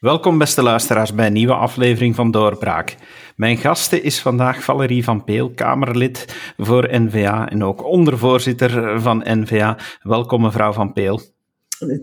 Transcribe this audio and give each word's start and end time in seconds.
Welkom 0.00 0.38
beste 0.38 0.62
luisteraars 0.62 1.14
bij 1.14 1.26
een 1.26 1.32
nieuwe 1.32 1.54
aflevering 1.54 2.14
van 2.14 2.30
Doorbraak. 2.30 2.96
Mijn 3.36 3.56
gasten 3.56 4.02
is 4.02 4.20
vandaag 4.20 4.62
Valerie 4.62 5.04
van 5.04 5.24
Peel, 5.24 5.50
Kamerlid 5.50 6.52
voor 6.56 6.88
NVA 6.90 7.48
en 7.48 7.64
ook 7.64 7.84
ondervoorzitter 7.84 9.00
van 9.00 9.22
NVA. 9.24 9.78
Welkom 10.02 10.42
mevrouw 10.42 10.72
van 10.72 10.92
Peel. 10.92 11.20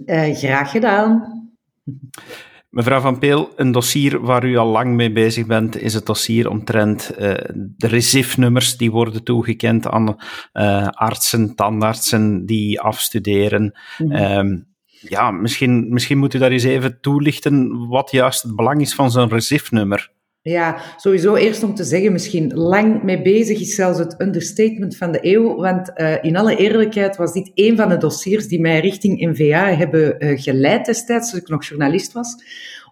Uh, 0.06 0.36
graag 0.36 0.72
gedaan. 0.72 1.24
Mevrouw 2.70 3.00
Van 3.00 3.20
Peel, 3.20 3.50
een 3.56 3.72
dossier 3.72 4.22
waar 4.22 4.46
u 4.46 4.58
al 4.58 4.68
lang 4.68 4.96
mee 4.96 5.12
bezig 5.12 5.46
bent, 5.46 5.78
is 5.82 5.94
het 5.94 6.06
dossier 6.06 6.50
omtrent 6.50 7.12
uh, 7.12 7.18
de 7.56 7.88
RESIF-nummers 7.88 8.78
die 8.78 8.92
worden 8.92 9.24
toegekend 9.24 9.88
aan 9.88 10.16
uh, 10.54 10.88
artsen, 10.88 11.56
tandartsen 11.56 12.46
die 12.46 12.82
afstuderen. 12.82 13.78
Mm 13.98 14.12
-hmm 14.12 14.76
ja, 15.02 15.32
misschien, 15.32 15.94
misschien 15.94 16.18
moet 16.18 16.34
u 16.34 16.40
daar 16.40 16.52
eens 16.52 16.64
even 16.64 16.98
toelichten 17.02 17.88
wat 17.88 18.12
juist 18.12 18.44
het 18.44 18.56
belang 18.56 18.82
is 18.82 18.94
van 18.94 19.12
zo'n 19.12 19.30
RESIF-nummer. 19.30 20.12
Ja, 20.42 20.78
sowieso 20.98 21.36
eerst 21.36 21.64
om 21.64 21.76
te 21.76 21.84
zeggen, 21.84 22.12
misschien 22.12 22.54
lang 22.54 23.04
mee 23.04 23.22
bezig 23.22 23.60
is 23.60 23.76
zelfs 23.76 24.00
het 24.00 24.22
understatement 24.22 24.98
van 24.98 25.12
de 25.12 25.20
eeuw, 25.22 25.56
want 25.56 25.92
uh, 25.96 26.24
in 26.24 26.38
alle 26.38 26.56
eerlijkheid 26.56 27.18
was 27.18 27.34
dit 27.34 27.52
een 27.56 27.78
van 27.78 27.90
de 27.90 27.98
dossiers 27.98 28.48
die 28.48 28.62
mij 28.62 28.80
richting 28.80 29.30
NVA 29.32 29.76
hebben 29.76 30.16
uh, 30.20 30.40
geleid 30.40 30.86
destijds, 30.86 31.30
toen 31.30 31.40
ik 31.40 31.48
nog 31.48 31.66
journalist 31.66 32.12
was 32.12 32.36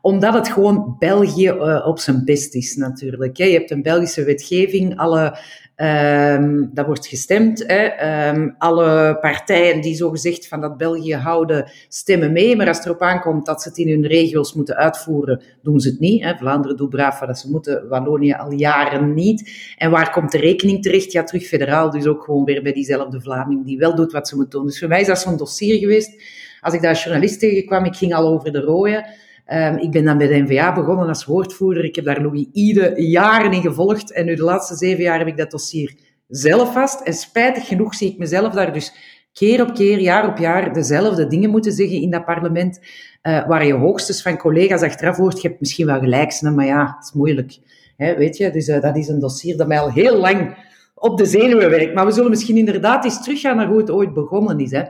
omdat 0.05 0.33
het 0.33 0.49
gewoon 0.49 0.95
België 0.99 1.49
uh, 1.49 1.85
op 1.87 1.99
zijn 1.99 2.25
best 2.25 2.55
is, 2.55 2.75
natuurlijk. 2.75 3.37
Je 3.37 3.43
hebt 3.43 3.71
een 3.71 3.81
Belgische 3.81 4.23
wetgeving, 4.23 4.97
alle 4.97 5.37
Um, 5.77 6.69
dat 6.73 6.85
wordt 6.85 7.07
gestemd. 7.07 7.63
Hè. 7.67 8.29
Um, 8.29 8.55
alle 8.57 9.17
partijen 9.21 9.81
die 9.81 9.95
zogezegd 9.95 10.47
van 10.47 10.61
dat 10.61 10.77
België 10.77 11.15
houden, 11.15 11.71
stemmen 11.87 12.31
mee. 12.31 12.55
Maar 12.55 12.67
als 12.67 12.77
het 12.77 12.85
erop 12.85 13.01
aankomt 13.01 13.45
dat 13.45 13.61
ze 13.61 13.69
het 13.69 13.77
in 13.77 13.89
hun 13.89 14.07
regio's 14.07 14.53
moeten 14.53 14.75
uitvoeren, 14.75 15.41
doen 15.61 15.79
ze 15.79 15.89
het 15.89 15.99
niet. 15.99 16.23
Hè. 16.23 16.35
Vlaanderen 16.35 16.77
doet 16.77 16.89
braaf 16.89 17.19
wat 17.19 17.39
ze 17.39 17.51
moeten, 17.51 17.87
Wallonië 17.89 18.33
al 18.33 18.51
jaren 18.51 19.13
niet. 19.13 19.51
En 19.77 19.91
waar 19.91 20.11
komt 20.11 20.31
de 20.31 20.37
rekening 20.37 20.81
terecht? 20.81 21.11
Ja, 21.11 21.23
terug 21.23 21.43
federaal. 21.43 21.89
Dus 21.89 22.05
ook 22.05 22.23
gewoon 22.23 22.43
weer 22.43 22.63
bij 22.63 22.73
diezelfde 22.73 23.21
Vlaming 23.21 23.65
die 23.65 23.77
wel 23.77 23.95
doet 23.95 24.11
wat 24.11 24.27
ze 24.27 24.35
moet 24.35 24.51
doen. 24.51 24.65
Dus 24.65 24.79
voor 24.79 24.87
mij 24.87 25.01
is 25.01 25.07
dat 25.07 25.19
zo'n 25.19 25.37
dossier 25.37 25.79
geweest. 25.79 26.21
Als 26.61 26.73
ik 26.73 26.81
daar 26.81 26.89
als 26.89 27.03
journalist 27.03 27.39
tegenkwam, 27.39 27.85
ik 27.85 27.95
ging 27.95 28.13
al 28.13 28.27
over 28.27 28.51
de 28.51 28.61
rode. 28.61 29.05
Um, 29.53 29.77
ik 29.77 29.91
ben 29.91 30.03
dan 30.03 30.17
bij 30.17 30.27
de 30.27 30.41
NVA 30.41 30.73
begonnen 30.73 31.07
als 31.07 31.25
woordvoerder. 31.25 31.83
Ik 31.83 31.95
heb 31.95 32.05
daar 32.05 32.21
Louis 32.21 32.45
Ide 32.53 32.93
jaren 32.95 33.51
in 33.51 33.61
gevolgd. 33.61 34.11
En 34.11 34.25
nu 34.25 34.35
de 34.35 34.43
laatste 34.43 34.75
zeven 34.75 35.03
jaar 35.03 35.17
heb 35.17 35.27
ik 35.27 35.37
dat 35.37 35.51
dossier 35.51 35.95
zelf 36.27 36.73
vast. 36.73 37.01
En 37.01 37.13
spijtig 37.13 37.67
genoeg 37.67 37.95
zie 37.95 38.11
ik 38.11 38.17
mezelf 38.17 38.53
daar 38.53 38.73
dus 38.73 38.93
keer 39.33 39.61
op 39.61 39.73
keer, 39.73 39.99
jaar 39.99 40.27
op 40.27 40.37
jaar, 40.37 40.73
dezelfde 40.73 41.27
dingen 41.27 41.49
moeten 41.49 41.71
zeggen 41.71 42.01
in 42.01 42.09
dat 42.09 42.25
parlement. 42.25 42.79
Uh, 43.23 43.47
waar 43.47 43.65
je 43.65 43.73
hoogstens 43.73 44.21
van 44.21 44.37
collega's 44.37 44.81
achteraf 44.81 45.17
hoort, 45.17 45.41
je 45.41 45.47
hebt 45.47 45.59
misschien 45.59 45.85
wel 45.85 45.99
gelijk, 45.99 46.41
maar 46.41 46.65
ja, 46.65 46.95
het 46.95 47.05
is 47.05 47.13
moeilijk. 47.13 47.57
Weet 47.97 48.37
je, 48.37 48.51
dus 48.51 48.67
uh, 48.67 48.81
dat 48.81 48.97
is 48.97 49.07
een 49.07 49.19
dossier 49.19 49.57
dat 49.57 49.67
mij 49.67 49.79
al 49.79 49.91
heel 49.91 50.17
lang 50.17 50.57
op 50.95 51.17
de 51.17 51.25
zenuwen 51.25 51.69
werkt. 51.69 51.93
Maar 51.93 52.05
we 52.05 52.11
zullen 52.11 52.29
misschien 52.29 52.57
inderdaad 52.57 53.03
eens 53.03 53.23
teruggaan 53.23 53.55
naar 53.55 53.67
hoe 53.67 53.77
het 53.77 53.91
ooit 53.91 54.13
begonnen 54.13 54.59
is. 54.59 54.71
Hè. 54.71 54.81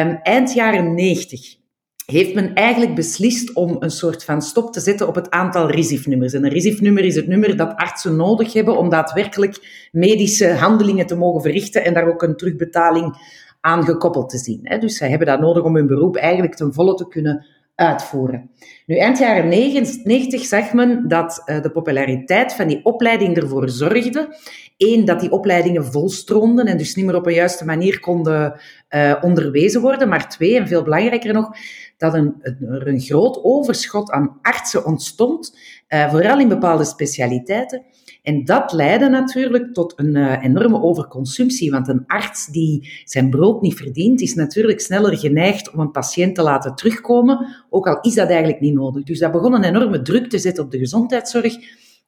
Um, 0.00 0.18
eind 0.22 0.52
jaren 0.52 0.94
90 0.94 1.56
heeft 2.12 2.34
men 2.34 2.54
eigenlijk 2.54 2.94
beslist 2.94 3.52
om 3.52 3.76
een 3.78 3.90
soort 3.90 4.24
van 4.24 4.42
stop 4.42 4.72
te 4.72 4.80
zetten 4.80 5.08
op 5.08 5.14
het 5.14 5.30
aantal 5.30 5.70
RISIF-nummers. 5.70 6.32
En 6.32 6.44
een 6.44 6.50
RISIF-nummer 6.50 7.04
is 7.04 7.14
het 7.14 7.26
nummer 7.26 7.56
dat 7.56 7.76
artsen 7.76 8.16
nodig 8.16 8.52
hebben 8.52 8.78
om 8.78 8.88
daadwerkelijk 8.88 9.88
medische 9.92 10.52
handelingen 10.52 11.06
te 11.06 11.16
mogen 11.16 11.40
verrichten 11.40 11.84
en 11.84 11.94
daar 11.94 12.08
ook 12.08 12.22
een 12.22 12.36
terugbetaling 12.36 13.14
aan 13.60 13.84
gekoppeld 13.84 14.28
te 14.28 14.38
zien. 14.38 14.76
Dus 14.80 14.96
zij 14.96 15.08
hebben 15.08 15.26
dat 15.26 15.40
nodig 15.40 15.62
om 15.62 15.74
hun 15.74 15.86
beroep 15.86 16.16
eigenlijk 16.16 16.54
ten 16.54 16.72
volle 16.72 16.94
te 16.94 17.08
kunnen 17.08 17.46
uitvoeren. 17.74 18.50
Nu, 18.86 18.96
eind 18.96 19.18
jaren 19.18 19.48
90 19.48 20.44
zag 20.44 20.72
men 20.72 21.08
dat 21.08 21.42
uh, 21.46 21.62
de 21.62 21.70
populariteit 21.70 22.52
van 22.52 22.68
die 22.68 22.84
opleiding 22.84 23.36
ervoor 23.36 23.68
zorgde. 23.68 24.36
Één, 24.78 25.04
dat 25.04 25.20
die 25.20 25.30
opleidingen 25.30 25.84
volstroomden 25.84 26.66
en 26.66 26.78
dus 26.78 26.94
niet 26.94 27.04
meer 27.04 27.16
op 27.16 27.26
een 27.26 27.34
juiste 27.34 27.64
manier 27.64 28.00
konden 28.00 28.60
uh, 28.90 29.14
onderwezen 29.20 29.80
worden. 29.80 30.08
Maar 30.08 30.28
twee, 30.28 30.56
en 30.56 30.68
veel 30.68 30.82
belangrijker 30.82 31.32
nog, 31.32 31.50
dat 31.96 32.14
een, 32.14 32.34
er 32.42 32.88
een 32.88 33.00
groot 33.00 33.40
overschot 33.42 34.10
aan 34.10 34.38
artsen 34.42 34.84
ontstond, 34.84 35.58
uh, 35.88 36.10
vooral 36.10 36.40
in 36.40 36.48
bepaalde 36.48 36.84
specialiteiten. 36.84 37.82
En 38.22 38.44
dat 38.44 38.72
leidde 38.72 39.08
natuurlijk 39.08 39.74
tot 39.74 39.92
een 39.96 40.14
uh, 40.14 40.42
enorme 40.42 40.82
overconsumptie, 40.82 41.70
want 41.70 41.88
een 41.88 42.04
arts 42.06 42.46
die 42.46 43.02
zijn 43.04 43.30
brood 43.30 43.62
niet 43.62 43.74
verdient, 43.74 44.20
is 44.20 44.34
natuurlijk 44.34 44.80
sneller 44.80 45.18
geneigd 45.18 45.70
om 45.70 45.80
een 45.80 45.90
patiënt 45.90 46.34
te 46.34 46.42
laten 46.42 46.74
terugkomen, 46.74 47.46
ook 47.70 47.86
al 47.86 48.00
is 48.00 48.14
dat 48.14 48.28
eigenlijk 48.28 48.60
niet 48.60 48.74
nodig. 48.74 49.02
Dus 49.02 49.18
dat 49.18 49.32
begon 49.32 49.54
een 49.54 49.64
enorme 49.64 50.02
druk 50.02 50.28
te 50.28 50.38
zetten 50.38 50.64
op 50.64 50.70
de 50.70 50.78
gezondheidszorg, 50.78 51.56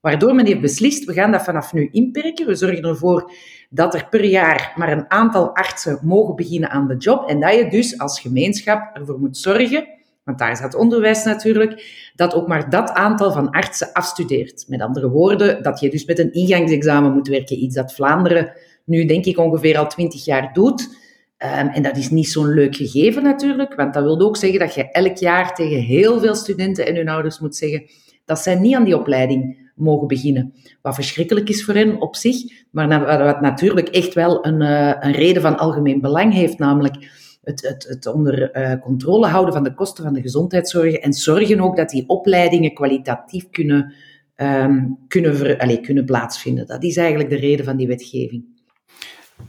waardoor 0.00 0.34
men 0.34 0.46
heeft 0.46 0.60
beslist, 0.60 1.04
we 1.04 1.12
gaan 1.12 1.32
dat 1.32 1.42
vanaf 1.42 1.72
nu 1.72 1.88
inperken. 1.92 2.46
We 2.46 2.54
zorgen 2.54 2.82
ervoor 2.82 3.32
dat 3.70 3.94
er 3.94 4.06
per 4.08 4.24
jaar 4.24 4.72
maar 4.76 4.92
een 4.92 5.10
aantal 5.10 5.54
artsen 5.54 5.98
mogen 6.02 6.36
beginnen 6.36 6.70
aan 6.70 6.88
de 6.88 6.96
job 6.96 7.28
en 7.28 7.40
dat 7.40 7.54
je 7.54 7.70
dus 7.70 7.98
als 7.98 8.20
gemeenschap 8.20 8.96
ervoor 8.96 9.18
moet 9.18 9.36
zorgen 9.36 9.98
want 10.24 10.38
daar 10.38 10.50
is 10.50 10.58
het 10.58 10.74
onderwijs 10.74 11.24
natuurlijk, 11.24 11.84
dat 12.14 12.34
ook 12.34 12.48
maar 12.48 12.70
dat 12.70 12.90
aantal 12.90 13.32
van 13.32 13.50
artsen 13.50 13.92
afstudeert. 13.92 14.64
Met 14.68 14.80
andere 14.80 15.08
woorden, 15.08 15.62
dat 15.62 15.80
je 15.80 15.90
dus 15.90 16.04
met 16.04 16.18
een 16.18 16.32
ingangsexamen 16.32 17.12
moet 17.12 17.28
werken, 17.28 17.62
iets 17.62 17.74
dat 17.74 17.94
Vlaanderen 17.94 18.52
nu 18.84 19.04
denk 19.04 19.24
ik 19.24 19.38
ongeveer 19.38 19.78
al 19.78 19.88
twintig 19.88 20.24
jaar 20.24 20.52
doet. 20.52 20.98
Um, 21.38 21.68
en 21.68 21.82
dat 21.82 21.96
is 21.96 22.10
niet 22.10 22.28
zo'n 22.28 22.54
leuk 22.54 22.76
gegeven 22.76 23.22
natuurlijk, 23.22 23.74
want 23.74 23.94
dat 23.94 24.02
wil 24.02 24.20
ook 24.20 24.36
zeggen 24.36 24.58
dat 24.58 24.74
je 24.74 24.90
elk 24.90 25.16
jaar 25.16 25.54
tegen 25.54 25.80
heel 25.80 26.20
veel 26.20 26.34
studenten 26.34 26.86
en 26.86 26.96
hun 26.96 27.08
ouders 27.08 27.40
moet 27.40 27.56
zeggen 27.56 27.82
dat 28.24 28.38
zij 28.38 28.54
niet 28.54 28.74
aan 28.74 28.84
die 28.84 28.98
opleiding 28.98 29.59
mogen 29.80 30.06
beginnen. 30.06 30.54
Wat 30.82 30.94
verschrikkelijk 30.94 31.48
is 31.48 31.64
voor 31.64 31.74
hen 31.74 32.00
op 32.00 32.16
zich, 32.16 32.36
maar 32.70 33.18
wat 33.24 33.40
natuurlijk 33.40 33.88
echt 33.88 34.14
wel 34.14 34.46
een, 34.46 34.60
uh, 34.60 34.94
een 35.00 35.12
reden 35.12 35.42
van 35.42 35.58
algemeen 35.58 36.00
belang 36.00 36.32
heeft, 36.32 36.58
namelijk 36.58 36.96
het, 37.42 37.62
het, 37.62 37.86
het 37.88 38.06
onder 38.06 38.56
uh, 38.56 38.80
controle 38.80 39.26
houden 39.26 39.54
van 39.54 39.62
de 39.62 39.74
kosten 39.74 40.04
van 40.04 40.12
de 40.12 40.20
gezondheidszorg 40.20 40.94
en 40.94 41.12
zorgen 41.12 41.60
ook 41.60 41.76
dat 41.76 41.88
die 41.88 42.08
opleidingen 42.08 42.74
kwalitatief 42.74 43.50
kunnen, 43.50 43.92
um, 44.36 44.98
kunnen, 45.08 45.58
allez, 45.58 45.80
kunnen 45.80 46.04
plaatsvinden. 46.04 46.66
Dat 46.66 46.82
is 46.82 46.96
eigenlijk 46.96 47.30
de 47.30 47.36
reden 47.36 47.64
van 47.64 47.76
die 47.76 47.86
wetgeving. 47.86 48.59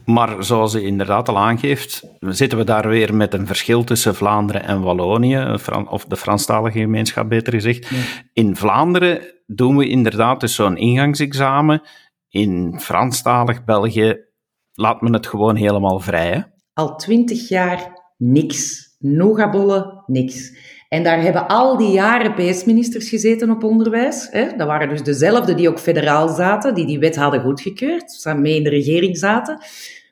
Maar 0.06 0.44
zoals 0.44 0.76
u 0.76 0.86
inderdaad 0.86 1.30
al 1.30 1.38
aangeeft, 1.38 2.04
zitten 2.20 2.58
we 2.58 2.64
daar 2.64 2.88
weer 2.88 3.16
met 3.16 3.34
een 3.34 3.48
verschil 3.48 3.84
tussen 3.84 4.16
Vlaanderen 4.16 4.64
en 4.64 4.82
Wallonië, 4.82 5.56
of 5.90 6.06
de 6.06 6.18
Franstalige 6.18 6.80
gemeenschap 6.80 7.30
beter 7.30 7.54
gezegd. 7.54 7.90
Ja. 7.90 7.98
In 8.34 8.56
Vlaanderen 8.56 9.22
doen 9.46 9.78
we 9.78 9.88
inderdaad 9.88 10.40
dus 10.40 10.56
zo'n 10.56 10.78
ingangsexamen. 10.78 11.82
In 12.30 12.80
Franstalig 12.80 13.64
België 13.64 14.18
laat 14.74 15.02
men 15.02 15.14
het 15.14 15.28
gewoon 15.28 15.56
helemaal 15.56 16.00
vrij. 16.00 16.32
Hè? 16.32 16.42
al 16.74 16.96
twintig 16.96 17.50
jaar 17.50 18.00
niks. 18.18 18.90
Nogabollen, 19.00 20.04
niks. 20.06 20.58
En 20.94 21.04
daar 21.04 21.22
hebben 21.22 21.48
al 21.48 21.78
die 21.78 21.92
jaren 21.92 22.34
PS-ministers 22.34 23.10
gezeten 23.10 23.50
op 23.50 23.64
onderwijs. 23.64 24.28
Hè? 24.32 24.56
Dat 24.58 24.68
waren 24.68 24.90
dus 24.90 25.04
dezelfde 25.04 25.56
die 25.56 25.70
ook 25.70 25.80
federaal 25.80 26.30
zaten, 26.30 26.74
die 26.74 26.86
die 26.86 27.00
wet 27.00 27.16
hadden 27.16 27.42
goedgekeurd, 27.42 28.34
mee 28.38 28.56
in 28.56 28.64
de 28.64 28.70
regering 28.70 29.18
zaten. 29.18 29.58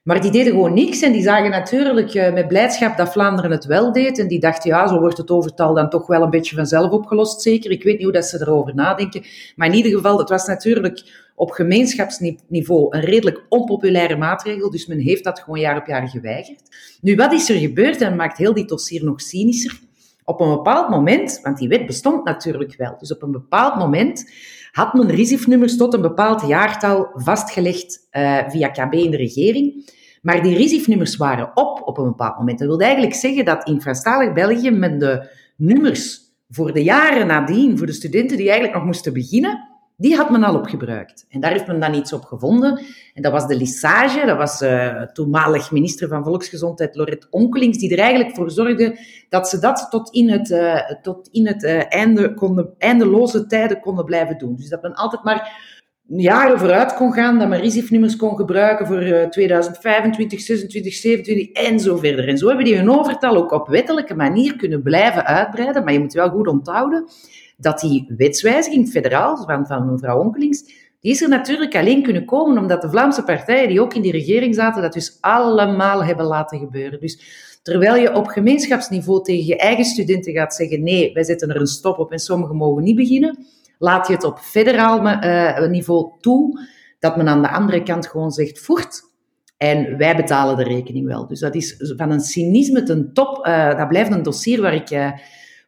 Maar 0.03 0.21
die 0.21 0.31
deden 0.31 0.53
gewoon 0.53 0.73
niks 0.73 1.01
en 1.01 1.11
die 1.11 1.21
zagen 1.21 1.49
natuurlijk 1.49 2.13
uh, 2.13 2.33
met 2.33 2.47
blijdschap 2.47 2.97
dat 2.97 3.11
Vlaanderen 3.11 3.51
het 3.51 3.65
wel 3.65 3.91
deed. 3.91 4.19
En 4.19 4.27
die 4.27 4.39
dachten, 4.39 4.69
ja, 4.69 4.87
zo 4.87 4.99
wordt 4.99 5.17
het 5.17 5.31
overtal 5.31 5.73
dan 5.73 5.89
toch 5.89 6.07
wel 6.07 6.21
een 6.21 6.29
beetje 6.29 6.55
vanzelf 6.55 6.91
opgelost, 6.91 7.41
zeker. 7.41 7.71
Ik 7.71 7.83
weet 7.83 7.95
niet 7.95 8.03
hoe 8.03 8.13
dat 8.13 8.25
ze 8.25 8.41
erover 8.41 8.75
nadenken. 8.75 9.23
Maar 9.55 9.67
in 9.67 9.73
ieder 9.73 9.91
geval, 9.91 10.17
het 10.17 10.29
was 10.29 10.45
natuurlijk 10.45 11.03
op 11.35 11.51
gemeenschapsniveau 11.51 12.97
een 12.97 13.03
redelijk 13.03 13.45
onpopulaire 13.49 14.15
maatregel. 14.15 14.69
Dus 14.69 14.85
men 14.85 14.99
heeft 14.99 15.23
dat 15.23 15.39
gewoon 15.39 15.59
jaar 15.59 15.77
op 15.77 15.87
jaar 15.87 16.09
geweigerd. 16.09 16.61
Nu, 17.01 17.15
wat 17.15 17.33
is 17.33 17.49
er 17.49 17.55
gebeurd 17.55 18.01
en 18.01 18.15
maakt 18.15 18.37
heel 18.37 18.53
die 18.53 18.65
dossier 18.65 19.03
nog 19.03 19.21
cynischer? 19.21 19.87
Op 20.29 20.39
een 20.39 20.49
bepaald 20.49 20.89
moment, 20.89 21.39
want 21.43 21.57
die 21.57 21.67
wet 21.67 21.85
bestond 21.85 22.25
natuurlijk 22.25 22.75
wel, 22.77 22.97
dus 22.97 23.13
op 23.13 23.21
een 23.21 23.31
bepaald 23.31 23.75
moment 23.75 24.31
had 24.71 24.93
men 24.93 25.09
RISIF-nummers 25.09 25.77
tot 25.77 25.93
een 25.93 26.01
bepaald 26.01 26.47
jaartal 26.47 27.09
vastgelegd 27.13 28.07
uh, 28.11 28.37
via 28.47 28.67
KB 28.67 28.93
in 28.93 29.11
de 29.11 29.17
regering. 29.17 29.91
Maar 30.21 30.43
die 30.43 30.55
RISIF-nummers 30.55 31.17
waren 31.17 31.51
op 31.53 31.81
op 31.85 31.97
een 31.97 32.05
bepaald 32.05 32.37
moment. 32.37 32.59
Dat 32.59 32.67
wil 32.67 32.79
eigenlijk 32.79 33.13
zeggen 33.13 33.45
dat 33.45 33.67
in 33.67 33.81
Franstalig 33.81 34.33
België 34.33 34.71
men 34.71 34.99
de 34.99 35.29
nummers 35.55 36.19
voor 36.49 36.73
de 36.73 36.83
jaren 36.83 37.27
nadien, 37.27 37.77
voor 37.77 37.87
de 37.87 37.93
studenten 37.93 38.37
die 38.37 38.45
eigenlijk 38.45 38.77
nog 38.77 38.85
moesten 38.85 39.13
beginnen, 39.13 39.68
die 39.99 40.15
had 40.15 40.29
men 40.29 40.43
al 40.43 40.55
opgebruikt. 40.55 41.25
En 41.29 41.39
daar 41.39 41.51
heeft 41.51 41.67
men 41.67 41.79
dan 41.79 41.93
iets 41.93 42.13
op 42.13 42.23
gevonden. 42.23 42.81
En 43.13 43.21
dat 43.21 43.31
was 43.31 43.47
de 43.47 43.55
lissage. 43.55 44.25
Dat 44.25 44.37
was 44.37 44.61
uh, 44.61 45.01
toenmalig 45.01 45.71
minister 45.71 46.07
van 46.07 46.23
Volksgezondheid, 46.23 46.95
Lorette 46.95 47.27
Onkelings, 47.29 47.77
die 47.77 47.91
er 47.91 47.99
eigenlijk 47.99 48.35
voor 48.35 48.51
zorgde 48.51 48.97
dat 49.29 49.49
ze 49.49 49.59
dat 49.59 49.87
tot 49.89 50.09
in 50.09 50.29
het, 50.29 50.49
uh, 50.49 50.91
tot 51.01 51.29
in 51.31 51.47
het 51.47 51.63
uh, 51.63 51.93
einde 51.93 52.33
konden, 52.33 52.73
eindeloze 52.77 53.45
tijden 53.45 53.79
konden 53.79 54.05
blijven 54.05 54.37
doen. 54.37 54.55
Dus 54.55 54.69
dat 54.69 54.81
men 54.81 54.93
altijd 54.93 55.23
maar 55.23 55.77
jaren 56.07 56.59
vooruit 56.59 56.93
kon 56.93 57.13
gaan, 57.13 57.39
dat 57.39 57.47
men 57.47 57.59
RISIF-nummers 57.59 58.15
kon 58.15 58.35
gebruiken 58.35 58.87
voor 58.87 59.29
2025, 59.29 60.39
26, 60.39 60.93
27 60.93 61.51
en 61.51 61.79
zo 61.79 61.97
verder. 61.97 62.27
En 62.27 62.37
zo 62.37 62.47
hebben 62.47 62.65
die 62.65 62.77
hun 62.77 62.91
overtal 62.91 63.35
ook 63.35 63.51
op 63.51 63.67
wettelijke 63.67 64.15
manier 64.15 64.55
kunnen 64.55 64.81
blijven 64.81 65.25
uitbreiden. 65.25 65.83
Maar 65.83 65.93
je 65.93 65.99
moet 65.99 66.13
wel 66.13 66.29
goed 66.29 66.47
onthouden 66.47 67.07
dat 67.59 67.79
die 67.79 68.13
wetswijziging 68.17 68.89
federaal 68.89 69.37
van, 69.37 69.67
van 69.67 69.91
mevrouw 69.91 70.19
Onkelings, 70.19 70.63
die 70.99 71.11
is 71.11 71.21
er 71.21 71.29
natuurlijk 71.29 71.75
alleen 71.75 72.03
kunnen 72.03 72.25
komen 72.25 72.57
omdat 72.57 72.81
de 72.81 72.89
Vlaamse 72.89 73.23
partijen 73.23 73.67
die 73.67 73.81
ook 73.81 73.93
in 73.93 74.01
die 74.01 74.11
regering 74.11 74.55
zaten, 74.55 74.81
dat 74.81 74.93
dus 74.93 75.17
allemaal 75.21 76.03
hebben 76.03 76.25
laten 76.25 76.59
gebeuren. 76.59 76.99
Dus 76.99 77.21
terwijl 77.63 77.95
je 77.95 78.15
op 78.15 78.27
gemeenschapsniveau 78.27 79.23
tegen 79.23 79.45
je 79.45 79.57
eigen 79.57 79.85
studenten 79.85 80.33
gaat 80.33 80.55
zeggen, 80.55 80.83
nee, 80.83 81.13
wij 81.13 81.23
zetten 81.23 81.49
er 81.49 81.59
een 81.59 81.67
stop 81.67 81.99
op 81.99 82.11
en 82.11 82.19
sommigen 82.19 82.55
mogen 82.55 82.83
niet 82.83 82.95
beginnen, 82.95 83.45
laat 83.77 84.07
je 84.07 84.13
het 84.13 84.23
op 84.23 84.39
federaal 84.39 85.05
uh, 85.05 85.67
niveau 85.67 86.11
toe 86.19 86.67
dat 86.99 87.17
men 87.17 87.27
aan 87.27 87.41
de 87.41 87.49
andere 87.49 87.83
kant 87.83 88.07
gewoon 88.07 88.31
zegt, 88.31 88.59
voert, 88.59 89.01
en 89.59 89.97
wij 89.97 90.15
betalen 90.15 90.57
de 90.57 90.63
rekening 90.63 91.05
wel. 91.05 91.27
Dus 91.27 91.39
dat 91.39 91.55
is 91.55 91.93
van 91.97 92.11
een 92.11 92.19
cynisme 92.19 92.83
ten 92.83 93.13
top. 93.13 93.47
Uh, 93.47 93.77
dat 93.77 93.87
blijft 93.87 94.11
een 94.11 94.23
dossier 94.23 94.61
waar 94.61 94.73
ik, 94.73 94.91
uh, 94.91 95.11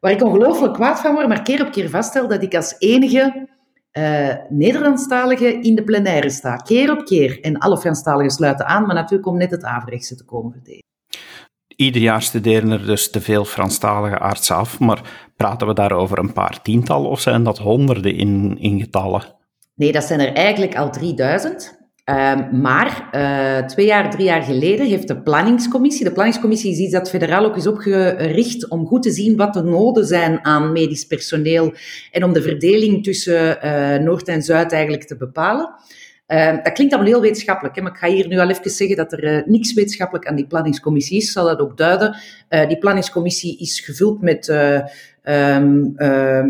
waar 0.02 0.12
ik 0.12 0.24
ongelooflijk 0.24 0.74
kwaad 0.74 1.00
van 1.00 1.14
word, 1.14 1.28
maar 1.28 1.42
keer 1.42 1.66
op 1.66 1.72
keer 1.72 1.90
vaststel 1.90 2.28
dat 2.28 2.44
ik 2.44 2.56
als 2.56 2.76
enige 2.80 3.50
uh, 3.98 4.36
Nederlandstalige 4.50 5.62
in 5.62 5.76
de 5.76 5.84
plenaire 5.84 6.30
sta. 6.30 6.56
Keer 6.56 6.92
op 6.92 7.06
keer. 7.06 7.40
En 7.42 7.58
alle 7.58 7.78
Franstaligen 7.78 8.32
sluiten 8.32 8.66
aan, 8.66 8.86
maar 8.86 8.96
natuurlijk 8.96 9.28
om 9.28 9.38
net 9.38 9.52
het 9.52 9.64
averechtse 9.64 10.16
te 10.16 10.26
komen 10.26 10.52
verdedigen. 10.52 10.90
Ieder 11.76 12.02
jaar 12.02 12.22
studeren 12.22 12.72
er 12.72 12.86
dus 12.86 13.10
te 13.10 13.22
veel 13.22 13.46
Franstalige 13.46 14.18
artsen 14.18 14.56
af, 14.56 14.80
maar 14.80 15.32
praten 15.36 15.68
we 15.68 15.74
daar 15.74 15.92
over 15.92 16.20
een 16.20 16.34
paar 16.34 16.62
tientallen 16.62 17.10
of 17.10 17.20
zijn 17.20 17.44
dat 17.44 17.58
honderden 17.58 18.16
in, 18.16 18.58
in 18.60 18.80
getallen? 18.80 19.24
Nee, 19.76 19.92
dat 19.92 20.04
zijn 20.04 20.20
er 20.20 20.34
eigenlijk 20.34 20.76
al 20.76 20.92
3000. 20.92 21.81
Ehm, 22.04 22.62
maar 22.62 23.10
uh, 23.12 23.68
twee 23.68 23.86
jaar, 23.86 24.12
drie 24.12 24.26
jaar 24.26 24.42
geleden 24.42 24.86
heeft 24.86 25.08
de 25.08 25.22
planningscommissie, 25.22 26.06
de 26.06 26.12
planningscommissie 26.12 26.72
is 26.72 26.78
iets 26.78 26.92
dat 26.92 27.10
federaal 27.10 27.46
ook 27.46 27.56
is 27.56 27.68
opgericht 27.68 28.70
om 28.70 28.86
goed 28.86 29.04
te 29.04 29.12
zien 29.12 29.38
wat 29.38 29.54
de 29.54 29.64
noden 29.64 30.06
zijn 30.06 30.46
aan 30.46 30.72
medisch 30.72 31.06
personeel 31.06 31.74
en 32.12 32.24
om 32.24 32.34
de 32.34 32.42
verdeling 32.42 33.04
tussen 33.04 33.58
uh, 33.66 33.98
Noord 33.98 34.28
en 34.28 34.42
Zuid 34.42 34.72
eigenlijk 34.72 35.04
te 35.04 35.18
bepalen. 35.18 35.74
Uh, 36.32 36.64
dat 36.64 36.74
klinkt 36.74 36.94
allemaal 36.94 37.12
heel 37.12 37.22
wetenschappelijk, 37.22 37.76
hè, 37.76 37.82
maar 37.82 37.92
ik 37.92 37.98
ga 37.98 38.08
hier 38.08 38.28
nu 38.28 38.40
al 38.40 38.50
even 38.50 38.72
zeggen 38.72 38.96
dat 38.96 39.12
er 39.12 39.24
uh, 39.24 39.46
niks 39.46 39.74
wetenschappelijk 39.74 40.28
aan 40.28 40.36
die 40.36 40.48
planningscommissie 40.48 41.18
is. 41.18 41.32
Zal 41.32 41.46
dat 41.46 41.60
ook 41.60 41.78
duiden. 41.78 42.16
Uh, 42.50 42.68
die 42.68 42.78
planningscommissie 42.78 43.58
is 43.60 43.80
gevuld 43.80 44.22
met 44.22 44.54
Um, 45.24 45.96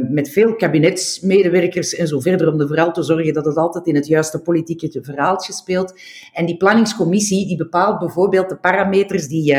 met 0.10 0.30
veel 0.30 0.56
kabinetsmedewerkers 0.56 1.96
en 1.96 2.08
zo 2.08 2.20
verder, 2.20 2.54
om 2.54 2.60
er 2.60 2.68
vooral 2.68 2.92
te 2.92 3.04
zorgen 3.04 3.34
dat 3.34 3.46
het 3.46 3.58
altijd 3.58 3.88
in 3.88 3.96
het 3.96 4.08
juiste 4.08 4.42
politieke 4.42 5.00
verhaaltje 5.02 5.54
speelt. 5.54 6.00
En 6.34 6.46
die 6.46 6.58
planningscommissie 6.58 7.48
die 7.48 7.58
bepaalt 7.58 8.00
bijvoorbeeld 8.00 8.50
de 8.50 8.56
parameters 8.56 9.28
die, 9.28 9.56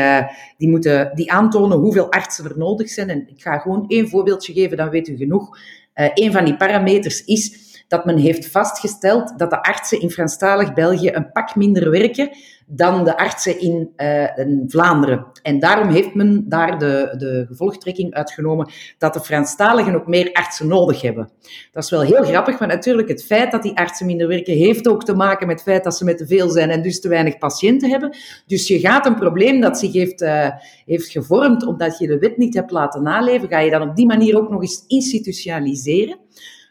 die, 0.57 0.69
moeten, 0.69 1.11
die 1.15 1.31
aantonen 1.31 1.77
hoeveel 1.77 2.11
artsen 2.11 2.45
er 2.45 2.57
nodig 2.57 2.89
zijn. 2.89 3.09
En 3.09 3.27
ik 3.27 3.41
ga 3.41 3.57
gewoon 3.57 3.85
één 3.87 4.09
voorbeeldje 4.09 4.53
geven, 4.53 4.77
dan 4.77 4.89
weet 4.89 5.07
u 5.07 5.17
genoeg. 5.17 5.57
Een 5.93 6.31
van 6.31 6.45
die 6.45 6.55
parameters 6.55 7.25
is 7.25 7.62
dat 7.93 8.05
men 8.05 8.17
heeft 8.17 8.51
vastgesteld 8.51 9.33
dat 9.37 9.49
de 9.49 9.63
artsen 9.63 10.01
in 10.01 10.11
Franstalig 10.11 10.73
België 10.73 11.09
een 11.13 11.31
pak 11.31 11.55
minder 11.55 11.91
werken 11.91 12.29
dan 12.65 13.03
de 13.03 13.17
artsen 13.17 13.59
in, 13.59 13.93
uh, 13.97 14.37
in, 14.37 14.63
Vlaanderen. 14.67 15.25
En 15.41 15.59
daarom 15.59 15.89
heeft 15.89 16.13
men 16.13 16.49
daar 16.49 16.79
de, 16.79 17.13
de 17.17 17.45
gevolgtrekking 17.47 18.13
uitgenomen 18.13 18.69
dat 18.97 19.13
de 19.13 19.19
Franstaligen 19.19 19.95
ook 19.95 20.07
meer 20.07 20.31
artsen 20.33 20.67
nodig 20.67 21.01
hebben. 21.01 21.29
Dat 21.71 21.83
is 21.83 21.89
wel 21.89 22.01
heel 22.01 22.23
grappig, 22.23 22.57
want 22.57 22.71
natuurlijk 22.71 23.07
het 23.07 23.25
feit 23.25 23.51
dat 23.51 23.63
die 23.63 23.77
artsen 23.77 24.05
minder 24.05 24.27
werken 24.27 24.53
heeft 24.53 24.87
ook 24.87 25.05
te 25.05 25.15
maken 25.15 25.47
met 25.47 25.55
het 25.55 25.65
feit 25.65 25.83
dat 25.83 25.97
ze 25.97 26.03
met 26.03 26.17
te 26.17 26.27
veel 26.27 26.49
zijn 26.49 26.69
en 26.69 26.81
dus 26.81 26.99
te 26.99 27.07
weinig 27.07 27.37
patiënten 27.37 27.89
hebben. 27.89 28.17
Dus 28.47 28.67
je 28.67 28.79
gaat 28.79 29.05
een 29.05 29.15
probleem 29.15 29.61
dat 29.61 29.79
zich 29.79 29.93
heeft, 29.93 30.21
uh, 30.21 30.49
heeft 30.85 31.09
gevormd 31.09 31.65
omdat 31.65 31.97
je 31.97 32.07
de 32.07 32.17
wet 32.17 32.37
niet 32.37 32.53
hebt 32.53 32.71
laten 32.71 33.03
naleven, 33.03 33.49
ga 33.49 33.59
je 33.59 33.71
dan 33.71 33.89
op 33.89 33.95
die 33.95 34.07
manier 34.07 34.37
ook 34.37 34.49
nog 34.49 34.61
eens 34.61 34.83
institutionaliseren. 34.87 36.17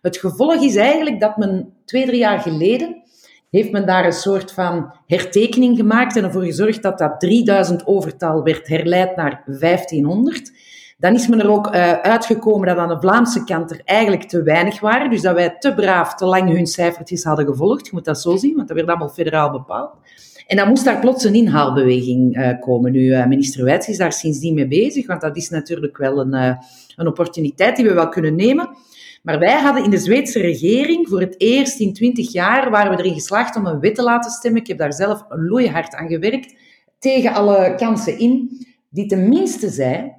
Het 0.02 0.16
gevolg 0.16 0.62
is 0.62 0.76
eigenlijk 0.76 1.20
dat 1.20 1.36
men 1.36 1.72
twee, 1.84 2.06
drie 2.06 2.18
jaar 2.18 2.40
geleden 2.40 3.02
heeft 3.50 3.70
men 3.70 3.86
daar 3.86 4.04
een 4.04 4.12
soort 4.12 4.52
van 4.52 4.94
hertekening 5.06 5.76
gemaakt 5.76 6.16
en 6.16 6.24
ervoor 6.24 6.42
gezorgd 6.42 6.82
dat 6.82 6.98
dat 6.98 7.20
3000 7.20 7.86
overtal 7.86 8.42
werd 8.42 8.68
herleid 8.68 9.16
naar 9.16 9.42
1500. 9.46 10.52
Dan 10.98 11.14
is 11.14 11.28
men 11.28 11.40
er 11.40 11.50
ook 11.50 11.66
uh, 11.66 11.92
uitgekomen 11.92 12.66
dat 12.66 12.76
aan 12.76 12.88
de 12.88 13.00
Vlaamse 13.00 13.44
kant 13.44 13.70
er 13.70 13.80
eigenlijk 13.84 14.22
te 14.22 14.42
weinig 14.42 14.80
waren. 14.80 15.10
Dus 15.10 15.20
dat 15.20 15.34
wij 15.34 15.56
te 15.58 15.74
braaf, 15.74 16.14
te 16.14 16.24
lang 16.24 16.50
hun 16.50 16.66
cijfertjes 16.66 17.24
hadden 17.24 17.46
gevolgd. 17.46 17.86
Je 17.86 17.92
moet 17.92 18.04
dat 18.04 18.20
zo 18.20 18.36
zien, 18.36 18.56
want 18.56 18.68
dat 18.68 18.76
werd 18.76 18.88
allemaal 18.88 19.08
federaal 19.08 19.50
bepaald. 19.50 19.90
En 20.46 20.56
dan 20.56 20.68
moest 20.68 20.84
daar 20.84 21.00
plots 21.00 21.24
een 21.24 21.34
inhaalbeweging 21.34 22.36
uh, 22.36 22.60
komen. 22.60 22.92
Nu, 22.92 23.00
uh, 23.00 23.26
minister 23.26 23.64
Wijts 23.64 23.88
is 23.88 23.98
daar 23.98 24.12
sindsdien 24.12 24.54
mee 24.54 24.68
bezig, 24.68 25.06
want 25.06 25.20
dat 25.20 25.36
is 25.36 25.48
natuurlijk 25.48 25.96
wel 25.96 26.20
een, 26.20 26.32
een 26.96 27.06
opportuniteit 27.06 27.76
die 27.76 27.84
we 27.84 27.94
wel 27.94 28.08
kunnen 28.08 28.34
nemen. 28.34 28.68
Maar 29.22 29.38
wij 29.38 29.60
hadden 29.60 29.84
in 29.84 29.90
de 29.90 29.98
Zweedse 29.98 30.40
regering 30.40 31.08
voor 31.08 31.20
het 31.20 31.34
eerst 31.40 31.80
in 31.80 31.92
twintig 31.92 32.32
jaar 32.32 32.70
waren 32.70 32.96
we 32.96 32.98
erin 32.98 33.14
geslaagd 33.14 33.56
om 33.56 33.66
een 33.66 33.80
wet 33.80 33.94
te 33.94 34.02
laten 34.02 34.30
stemmen. 34.30 34.60
Ik 34.60 34.66
heb 34.66 34.78
daar 34.78 34.92
zelf 34.92 35.24
loeihard 35.28 35.94
aan 35.94 36.08
gewerkt, 36.08 36.54
tegen 36.98 37.32
alle 37.32 37.74
kansen 37.76 38.18
in, 38.18 38.66
die 38.90 39.06
tenminste 39.06 39.68
zei 39.68 40.12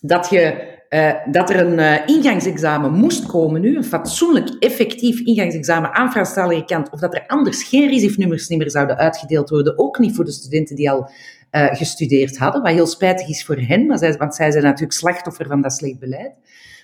dat, 0.00 0.30
je, 0.30 0.70
uh, 0.90 1.32
dat 1.32 1.50
er 1.50 1.66
een 1.66 1.78
uh, 1.78 2.16
ingangsexamen 2.16 2.92
moest 2.92 3.26
komen 3.26 3.60
nu, 3.60 3.76
een 3.76 3.84
fatsoenlijk 3.84 4.48
effectief 4.58 5.20
ingangsexamen 5.20 5.92
aan 5.92 6.10
Franstalige 6.10 6.64
kant, 6.64 6.90
of 6.90 7.00
dat 7.00 7.14
er 7.14 7.24
anders 7.26 7.62
geen 7.62 7.88
RISIF-nummers 7.88 8.48
meer 8.48 8.70
zouden 8.70 8.96
uitgedeeld 8.96 9.50
worden, 9.50 9.78
ook 9.78 9.98
niet 9.98 10.14
voor 10.14 10.24
de 10.24 10.32
studenten 10.32 10.76
die 10.76 10.90
al 10.90 11.10
uh, 11.52 11.74
gestudeerd 11.74 12.38
hadden, 12.38 12.62
wat 12.62 12.72
heel 12.72 12.86
spijtig 12.86 13.28
is 13.28 13.44
voor 13.44 13.56
hen, 13.56 13.86
maar 13.86 13.98
zij, 13.98 14.16
want 14.16 14.34
zij 14.34 14.50
zijn 14.50 14.64
natuurlijk 14.64 14.92
slachtoffer 14.92 15.46
van 15.46 15.62
dat 15.62 15.72
slecht 15.72 15.98
beleid. 15.98 16.32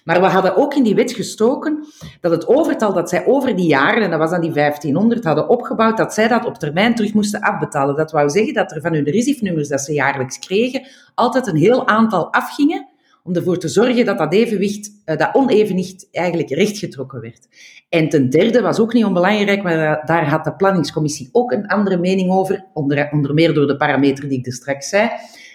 Maar 0.09 0.21
we 0.21 0.27
hadden 0.27 0.57
ook 0.57 0.75
in 0.75 0.83
die 0.83 0.95
wet 0.95 1.13
gestoken 1.13 1.87
dat 2.21 2.31
het 2.31 2.47
overtal 2.47 2.93
dat 2.93 3.09
zij 3.09 3.27
over 3.27 3.57
die 3.57 3.67
jaren, 3.67 4.03
en 4.03 4.11
dat 4.11 4.19
was 4.19 4.31
dan 4.31 4.41
die 4.41 4.53
1500, 4.53 5.25
hadden 5.25 5.49
opgebouwd, 5.49 5.97
dat 5.97 6.15
zij 6.15 6.29
dat 6.29 6.45
op 6.45 6.55
termijn 6.55 6.95
terug 6.95 7.15
moesten 7.15 7.41
afbetalen. 7.41 7.97
Dat 7.97 8.13
wou 8.13 8.31
zeggen 8.31 8.55
dat 8.55 8.73
er 8.73 8.81
van 8.81 8.93
hun 8.93 9.05
RISIF-nummers 9.05 9.69
dat 9.69 9.81
ze 9.81 9.93
jaarlijks 9.93 10.39
kregen, 10.39 10.87
altijd 11.15 11.47
een 11.47 11.57
heel 11.57 11.89
aantal 11.89 12.33
afgingen, 12.33 12.89
om 13.23 13.35
ervoor 13.35 13.59
te 13.59 13.69
zorgen 13.69 14.05
dat 14.05 14.19
dat 14.19 14.33
evenwicht, 14.33 14.91
eh, 15.05 15.17
dat 15.17 15.31
onevenwicht 15.33 16.09
eigenlijk 16.11 16.51
rechtgetrokken 16.51 17.21
werd. 17.21 17.49
En 17.89 18.09
ten 18.09 18.31
derde 18.31 18.61
was 18.61 18.79
ook 18.79 18.93
niet 18.93 19.05
onbelangrijk, 19.05 19.63
maar 19.63 20.03
daar 20.05 20.29
had 20.29 20.45
de 20.45 20.55
planningscommissie 20.55 21.29
ook 21.33 21.53
een 21.53 21.67
andere 21.67 21.97
mening 21.97 22.31
over, 22.31 22.65
onder, 22.73 23.09
onder 23.13 23.35
meer 23.35 23.55
door 23.55 23.67
de 23.67 23.77
parameter 23.77 24.29
die 24.29 24.39
ik 24.39 24.47
er 24.47 24.53
straks 24.53 24.89
zei, 24.89 25.11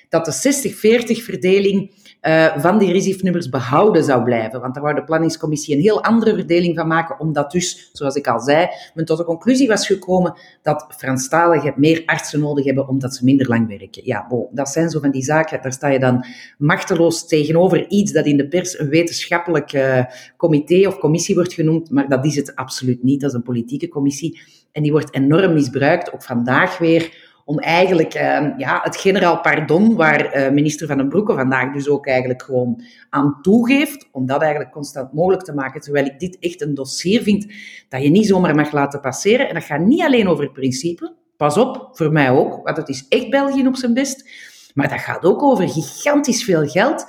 dat 0.10 0.25
de 0.25 0.32
60-40 0.32 1.24
verdeling 1.24 2.01
uh, 2.27 2.58
van 2.58 2.77
die 2.77 2.92
RISIF-nummers 2.92 3.50
behouden 3.50 4.03
zou 4.03 4.24
blijven. 4.24 4.62
Want 4.62 4.74
daar 4.74 4.84
wou 4.84 4.96
de 4.96 5.03
planningscommissie 5.03 5.75
een 5.75 5.82
heel 5.82 6.03
andere 6.03 6.36
verdeling 6.36 6.75
van 6.75 6.88
maken, 6.88 7.20
omdat 7.20 7.51
dus, 7.51 7.89
zoals 7.94 8.15
ik 8.15 8.27
al 8.27 8.39
zei, 8.39 8.68
men 8.94 9.06
tot 9.06 9.18
de 9.18 9.24
conclusie 9.24 9.68
was 9.68 9.88
gekomen 9.88 10.34
dat 10.62 10.86
Franstaligen 10.98 11.74
meer 11.75 12.03
artsen 12.06 12.39
nodig 12.39 12.65
hebben 12.65 12.88
omdat 12.88 13.15
ze 13.15 13.24
minder 13.24 13.48
lang 13.48 13.68
werken. 13.68 14.06
Ja, 14.06 14.25
bon, 14.30 14.48
dat 14.51 14.70
zijn 14.70 14.89
zo 14.89 15.00
van 15.00 15.12
die 15.12 15.24
zaken, 15.24 15.62
daar 15.62 15.74
sta 15.74 15.88
je 15.88 16.00
dan 16.00 16.25
machteloos 16.58 17.27
tegenover 17.27 17.88
iets 17.89 18.12
dat 18.12 18.25
in 18.25 18.38
de 18.38 18.48
pers 18.48 18.80
een 18.80 18.89
wetenschappelijk 18.89 19.74
uh, 19.74 20.03
comité 20.38 20.88
of 20.88 20.98
commissie 20.98 21.36
wordt 21.36 21.53
genoemd, 21.53 21.89
maar 21.89 22.10
dat 22.10 22.25
is 22.25 22.36
het 22.36 22.56
absoluut 22.56 23.03
niet. 23.03 23.22
Dat 23.22 23.30
is 23.30 23.36
een 23.36 23.44
politieke 23.44 23.88
commissie 23.88 24.42
en 24.72 24.84
die 24.84 24.92
wordt 24.92 25.15
enorm 25.15 25.53
misbruikt, 25.53 26.13
ook 26.13 26.24
vandaag 26.24 26.77
weer 26.77 27.32
om 27.46 27.60
eigenlijk 27.60 28.16
uh, 28.16 28.48
ja, 28.58 28.80
het 28.84 28.98
generaal 28.98 29.40
pardon, 29.40 29.96
waar 29.96 30.38
uh, 30.38 30.52
minister 30.52 30.88
Van 30.88 30.98
den 30.98 31.10
Broeke 31.10 31.34
vandaag 31.34 31.74
dus 31.74 31.88
ook 31.90 32.08
eigenlijk 32.08 32.42
gewoon 32.42 32.82
aan 33.10 33.38
toegeeft, 33.42 34.08
om 34.12 34.26
dat 34.26 34.42
eigenlijk 34.42 34.72
constant 34.72 35.14
mogelijk 35.14 35.44
te 35.44 35.54
maken, 35.54 35.82
terwijl 35.82 36.06
ik 36.06 36.20
dit 36.20 36.38
echt 36.40 36.62
een 36.62 36.74
dossier 36.74 37.22
vind 37.22 37.54
dat 37.90 38.04
je 38.04 38.10
niet 38.10 38.28
zomaar 38.28 38.56
mag 38.56 38.72
laten 38.72 39.00
passeren. 39.00 39.48
En 39.48 39.54
dat 39.54 39.64
gaat 39.64 39.86
niet 39.86 40.02
alleen 40.02 40.28
over 40.28 40.44
het 40.44 40.54
principe, 40.54 41.14
pas 41.38 41.58
op, 41.58 41.90
voor 41.92 42.12
mij 42.12 42.32
ook, 42.32 42.60
want 42.64 42.78
het 42.78 42.90
is 42.90 43.06
echt 43.10 43.30
België 43.30 43.68
op 43.68 43.76
zijn 43.76 43.94
best, 43.94 44.30
maar 44.74 44.90
dat 44.90 45.00
gaat 45.00 45.24
ook 45.24 45.44
over 45.44 45.70
gigantisch 45.70 46.44
veel 46.44 46.68
geld, 46.68 47.06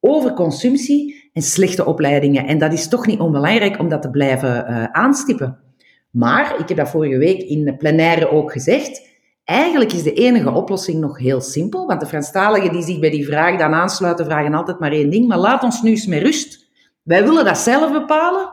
over 0.00 0.32
consumptie 0.32 1.30
en 1.32 1.42
slechte 1.42 1.84
opleidingen. 1.84 2.46
En 2.46 2.58
dat 2.58 2.72
is 2.72 2.88
toch 2.88 3.06
niet 3.06 3.20
onbelangrijk 3.20 3.78
om 3.78 3.88
dat 3.88 4.02
te 4.02 4.10
blijven 4.10 4.70
uh, 4.70 4.84
aanstippen. 4.84 5.58
Maar, 6.10 6.60
ik 6.60 6.68
heb 6.68 6.76
dat 6.76 6.88
vorige 6.88 7.18
week 7.18 7.42
in 7.42 7.64
de 7.64 7.76
plenaire 7.76 8.30
ook 8.30 8.52
gezegd, 8.52 9.09
Eigenlijk 9.50 9.92
is 9.92 10.02
de 10.02 10.12
enige 10.12 10.50
oplossing 10.50 11.00
nog 11.00 11.18
heel 11.18 11.40
simpel, 11.40 11.86
want 11.86 12.00
de 12.00 12.06
Franstaligen 12.06 12.72
die 12.72 12.82
zich 12.82 12.98
bij 12.98 13.10
die 13.10 13.26
vraag 13.26 13.58
dan 13.58 13.74
aansluiten, 13.74 14.24
vragen 14.24 14.54
altijd 14.54 14.78
maar 14.78 14.92
één 14.92 15.10
ding, 15.10 15.28
maar 15.28 15.38
laat 15.38 15.62
ons 15.62 15.82
nu 15.82 15.90
eens 15.90 16.06
met 16.06 16.22
rust. 16.22 16.68
Wij 17.02 17.24
willen 17.24 17.44
dat 17.44 17.58
zelf 17.58 17.92
bepalen. 17.92 18.50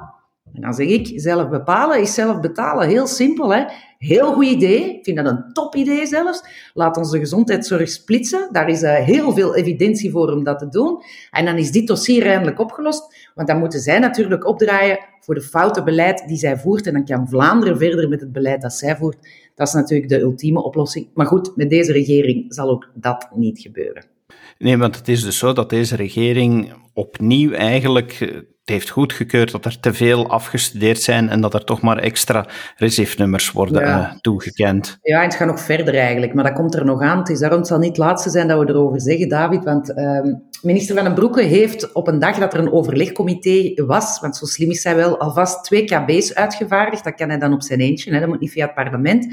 En 0.54 0.62
dan 0.62 0.74
zeg 0.74 0.88
ik, 0.88 1.20
zelf 1.20 1.50
bepalen 1.50 2.01
is 2.01 2.13
zelf 2.13 2.39
betalen. 2.39 2.88
Heel 2.88 3.08
simpel, 3.08 3.54
hè. 3.54 3.63
Heel 3.98 4.34
goed 4.34 4.46
idee. 4.46 4.96
Ik 4.98 5.04
vind 5.04 5.18
dat 5.18 5.25
een 5.25 5.54
top 5.54 5.75
idee 5.75 6.06
zelfs. 6.06 6.44
Laat 6.74 6.98
ons 6.98 7.12
de 7.12 7.20
gezondheidszorg 7.20 7.89
splitsen. 7.89 8.50
Daar 8.51 8.70
is 8.70 8.82
uh, 8.82 8.96
heel 8.96 9.34
veel 9.34 9.56
evidentie 9.56 10.12
voor 10.12 10.32
om 10.32 10.44
dat 10.44 10.60
te 10.60 10.70
doen. 10.70 11.01
En 11.32 11.46
dan 11.46 11.58
is 11.58 11.72
dit 11.72 11.88
dossier 11.88 12.25
eindelijk 12.25 12.60
opgelost. 12.60 13.32
Want 13.36 13.48
dan 13.48 13.60
moeten 13.60 13.80
zij 13.80 14.00
natuurlijk 14.00 14.46
opdraaien 14.46 15.00
voor 15.20 15.36
de 15.36 15.42
foute 15.42 15.84
beleid 15.84 16.27
die 16.27 16.38
zij 16.38 16.58
voert. 16.58 16.88
En 16.88 16.94
dan 16.94 17.06
kan 17.06 17.30
Vlaanderen 17.30 17.77
verder 17.77 18.10
met 18.10 18.22
het 18.22 18.32
beleid 18.32 18.62
dat 18.62 18.74
zij 18.74 18.96
voert. 18.96 19.18
Dat 19.56 19.68
is 19.68 19.74
natuurlijk 19.74 20.10
de 20.10 20.20
ultieme 20.20 20.63
oplossing. 20.63 21.08
Maar 21.13 21.25
goed, 21.25 21.56
met 21.56 21.70
deze 21.70 21.92
regering 21.92 22.54
zal 22.54 22.70
ook 22.70 22.89
dat 22.94 23.27
niet 23.36 23.60
gebeuren. 23.60 24.17
Nee, 24.58 24.78
want 24.78 24.96
het 24.96 25.08
is 25.08 25.24
dus 25.24 25.38
zo 25.38 25.54
dat 25.54 25.70
deze 25.70 25.96
regering 25.96 26.74
opnieuw 26.94 27.52
eigenlijk 27.52 28.12
eh, 28.12 28.36
het 28.68 28.76
heeft 28.76 28.90
goedgekeurd 28.90 29.52
dat 29.52 29.66
er 29.66 29.80
te 29.80 29.94
veel 29.94 30.30
afgestudeerd 30.30 31.02
zijn 31.02 31.30
en 31.30 31.42
dat 31.42 31.54
er 31.54 31.64
toch 31.64 31.82
maar 31.82 31.98
extra 31.98 32.46
recifnummers 32.76 33.52
worden 33.52 33.82
ja. 33.82 34.00
uh, 34.00 34.20
toegekend. 34.22 34.98
Ja, 35.02 35.18
en 35.18 35.24
het 35.24 35.36
gaat 35.36 35.48
nog 35.48 35.60
verder 35.60 35.96
eigenlijk, 35.96 36.34
maar 36.34 36.44
dat 36.44 36.54
komt 36.54 36.76
er 36.76 36.86
nog 36.86 37.02
aan. 37.02 37.18
Het 37.18 37.30
is 37.30 37.40
daarom 37.40 37.60
het 37.60 37.68
zal 37.68 37.78
niet 37.78 37.88
het 37.88 37.98
laatste 37.98 38.30
zijn 38.30 38.48
dat 38.48 38.60
we 38.60 38.70
erover 38.70 39.02
zeggen, 39.02 39.30
David, 39.30 39.64
want 39.64 39.90
uh, 39.90 40.20
minister 40.62 40.96
Van 40.96 41.04
den 41.04 41.14
Broeke 41.14 41.42
heeft 41.42 41.94
op 41.94 42.08
een 42.08 42.20
dag 42.20 42.38
dat 42.38 42.54
er 42.54 42.60
een 42.60 42.72
overlegcomité 42.72 43.86
was, 43.86 44.20
want 44.20 44.36
zo 44.36 44.46
slim 44.46 44.70
is 44.70 44.84
hij 44.84 44.96
wel, 44.96 45.20
alvast 45.20 45.64
twee 45.64 45.84
KB's 45.84 46.34
uitgevaardigd. 46.34 47.04
Dat 47.04 47.16
kan 47.16 47.30
hij 47.30 47.40
dan 47.40 47.54
op 47.54 47.64
zijn 47.64 47.80
eentje, 47.80 48.14
hè, 48.14 48.20
dat 48.20 48.30
moet 48.30 48.40
niet 48.40 48.52
via 48.52 48.66
het 48.66 48.76
parlement. 48.76 49.28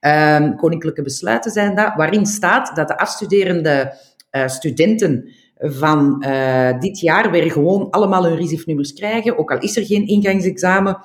Uh, 0.00 0.56
koninklijke 0.56 1.02
besluiten 1.02 1.50
zijn 1.50 1.74
dat, 1.74 1.92
waarin 1.94 2.26
staat 2.26 2.76
dat 2.76 2.88
de 2.88 2.98
afstuderende 2.98 3.92
uh, 4.30 4.48
studenten 4.48 5.28
van 5.58 6.24
uh, 6.26 6.78
dit 6.78 7.00
jaar 7.00 7.30
weer 7.30 7.50
gewoon 7.50 7.90
allemaal 7.90 8.24
hun 8.24 8.36
RISIF-nummers 8.36 8.92
krijgen, 8.92 9.38
ook 9.38 9.50
al 9.50 9.58
is 9.58 9.76
er 9.76 9.84
geen 9.84 10.06
ingangsexamen. 10.06 10.98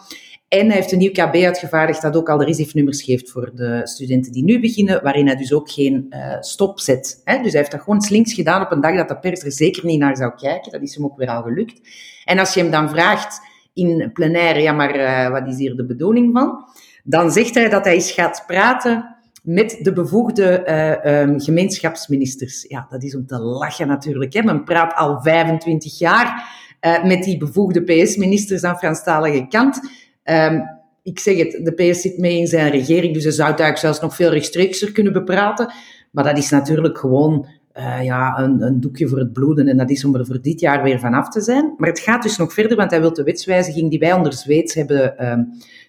En 0.47 0.67
hij 0.67 0.75
heeft 0.75 0.91
een 0.91 0.97
nieuw 0.97 1.11
KB 1.11 1.35
uitgevaardigd 1.35 2.01
dat 2.01 2.15
ook 2.15 2.29
al 2.29 2.37
de 2.37 2.45
RISIF-nummers 2.45 3.03
geeft 3.03 3.31
voor 3.31 3.51
de 3.55 3.81
studenten 3.83 4.31
die 4.31 4.43
nu 4.43 4.59
beginnen, 4.59 5.03
waarin 5.03 5.27
hij 5.27 5.35
dus 5.35 5.53
ook 5.53 5.71
geen 5.71 6.05
uh, 6.09 6.37
stop 6.39 6.79
zet. 6.79 7.21
Hè? 7.23 7.41
Dus 7.41 7.51
hij 7.51 7.59
heeft 7.59 7.71
dat 7.71 7.81
gewoon 7.81 8.01
slinks 8.01 8.33
gedaan 8.33 8.61
op 8.61 8.71
een 8.71 8.81
dag 8.81 8.95
dat 8.95 9.07
de 9.07 9.19
pers 9.19 9.43
er 9.43 9.51
zeker 9.51 9.85
niet 9.85 9.99
naar 9.99 10.17
zou 10.17 10.35
kijken. 10.35 10.71
Dat 10.71 10.81
is 10.81 10.95
hem 10.95 11.05
ook 11.05 11.17
weer 11.17 11.27
al 11.27 11.41
gelukt. 11.41 11.81
En 12.25 12.39
als 12.39 12.53
je 12.53 12.61
hem 12.61 12.71
dan 12.71 12.89
vraagt 12.89 13.39
in 13.73 14.11
plenaire, 14.13 14.61
ja 14.61 14.71
maar 14.71 15.31
wat 15.31 15.47
is 15.47 15.57
hier 15.57 15.75
de 15.75 15.85
bedoeling 15.85 16.33
van? 16.33 16.63
Dan 17.03 17.31
zegt 17.31 17.55
hij 17.55 17.69
dat 17.69 17.83
hij 17.83 17.93
eens 17.93 18.11
gaat 18.11 18.43
praten 18.47 19.15
met 19.41 19.79
de 19.81 19.93
bevoegde 19.93 20.63
uh, 21.05 21.21
um, 21.21 21.39
gemeenschapsministers. 21.39 22.65
Ja, 22.67 22.87
dat 22.89 23.03
is 23.03 23.15
om 23.15 23.25
te 23.25 23.39
lachen 23.39 23.87
natuurlijk. 23.87 24.33
Hè. 24.33 24.43
Men 24.43 24.63
praat 24.63 24.95
al 24.95 25.21
25 25.21 25.99
jaar 25.99 26.49
uh, 26.81 27.03
met 27.03 27.23
die 27.23 27.37
bevoegde 27.37 27.83
PS-ministers 27.83 28.63
aan 28.63 28.77
Franstalige 28.77 29.47
kant. 29.47 29.79
Um, 30.23 30.79
ik 31.03 31.19
zeg 31.19 31.37
het, 31.37 31.59
de 31.63 31.71
PS 31.71 32.01
zit 32.01 32.17
mee 32.17 32.37
in 32.37 32.47
zijn 32.47 32.71
regering, 32.71 33.13
dus 33.13 33.23
ze 33.23 33.31
zou 33.31 33.49
het 33.51 33.59
eigenlijk 33.59 33.77
zelfs 33.77 33.99
nog 33.99 34.15
veel 34.15 34.33
rechtstreekser 34.33 34.91
kunnen 34.91 35.13
bepraten. 35.13 35.73
Maar 36.11 36.23
dat 36.23 36.37
is 36.37 36.49
natuurlijk 36.49 36.97
gewoon 36.97 37.47
uh, 37.77 38.03
ja, 38.03 38.39
een, 38.39 38.61
een, 38.61 38.79
doekje 38.79 39.07
voor 39.07 39.17
het 39.17 39.33
bloeden. 39.33 39.67
En 39.67 39.77
dat 39.77 39.89
is 39.89 40.05
om 40.05 40.15
er 40.15 40.25
voor 40.25 40.41
dit 40.41 40.59
jaar 40.59 40.83
weer 40.83 40.99
vanaf 40.99 41.29
te 41.29 41.41
zijn. 41.41 41.73
Maar 41.77 41.89
het 41.89 41.99
gaat 41.99 42.23
dus 42.23 42.37
nog 42.37 42.53
verder, 42.53 42.77
want 42.77 42.91
hij 42.91 42.99
wil 42.99 43.13
de 43.13 43.23
wetswijziging 43.23 43.89
die 43.89 43.99
wij 43.99 44.13
onder 44.13 44.33
Zweeds 44.33 44.73
hebben 44.73 45.31
um, 45.31 45.47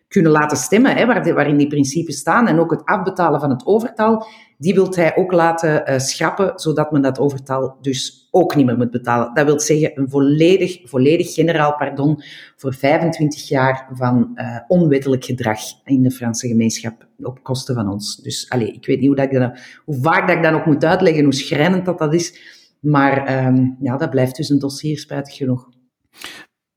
kunnen 0.08 0.32
laten 0.32 0.56
stemmen, 0.56 0.96
hè, 0.96 1.06
waar 1.06 1.34
waarin 1.34 1.56
die 1.56 1.66
principes 1.66 2.16
staan, 2.16 2.48
en 2.48 2.58
ook 2.58 2.70
het 2.70 2.84
afbetalen 2.84 3.40
van 3.40 3.50
het 3.50 3.66
overtal, 3.66 4.26
die 4.62 4.74
wil 4.74 4.94
hij 4.94 5.16
ook 5.16 5.32
laten 5.32 5.90
uh, 5.90 5.98
schrappen, 5.98 6.52
zodat 6.54 6.90
men 6.90 7.02
dat 7.02 7.18
overtal 7.18 7.76
dus 7.80 8.28
ook 8.30 8.54
niet 8.54 8.66
meer 8.66 8.76
moet 8.76 8.90
betalen. 8.90 9.34
Dat 9.34 9.44
wil 9.44 9.60
zeggen 9.60 9.92
een 9.94 10.10
volledig, 10.10 10.80
volledig 10.84 11.34
generaal 11.34 11.76
pardon 11.76 12.22
voor 12.56 12.74
25 12.74 13.48
jaar 13.48 13.88
van 13.92 14.30
uh, 14.34 14.58
onwettelijk 14.68 15.24
gedrag 15.24 15.60
in 15.84 16.02
de 16.02 16.10
Franse 16.10 16.48
gemeenschap 16.48 17.06
op 17.18 17.42
kosten 17.42 17.74
van 17.74 17.88
ons. 17.88 18.16
Dus 18.16 18.46
allez, 18.48 18.68
ik 18.68 18.86
weet 18.86 18.98
niet 18.98 19.06
hoe, 19.06 19.16
dat 19.16 19.32
ik 19.32 19.38
dat, 19.38 19.58
hoe 19.84 19.98
vaak 20.00 20.26
dat 20.26 20.36
ik 20.36 20.42
dat 20.42 20.52
nog 20.52 20.64
moet 20.64 20.84
uitleggen, 20.84 21.24
hoe 21.24 21.34
schrijnend 21.34 21.84
dat 21.84 21.98
dat 21.98 22.14
is, 22.14 22.38
maar 22.80 23.46
um, 23.46 23.76
ja, 23.80 23.96
dat 23.96 24.10
blijft 24.10 24.36
dus 24.36 24.48
een 24.48 24.58
dossier, 24.58 24.98
spijtig 24.98 25.36
genoeg. 25.36 25.68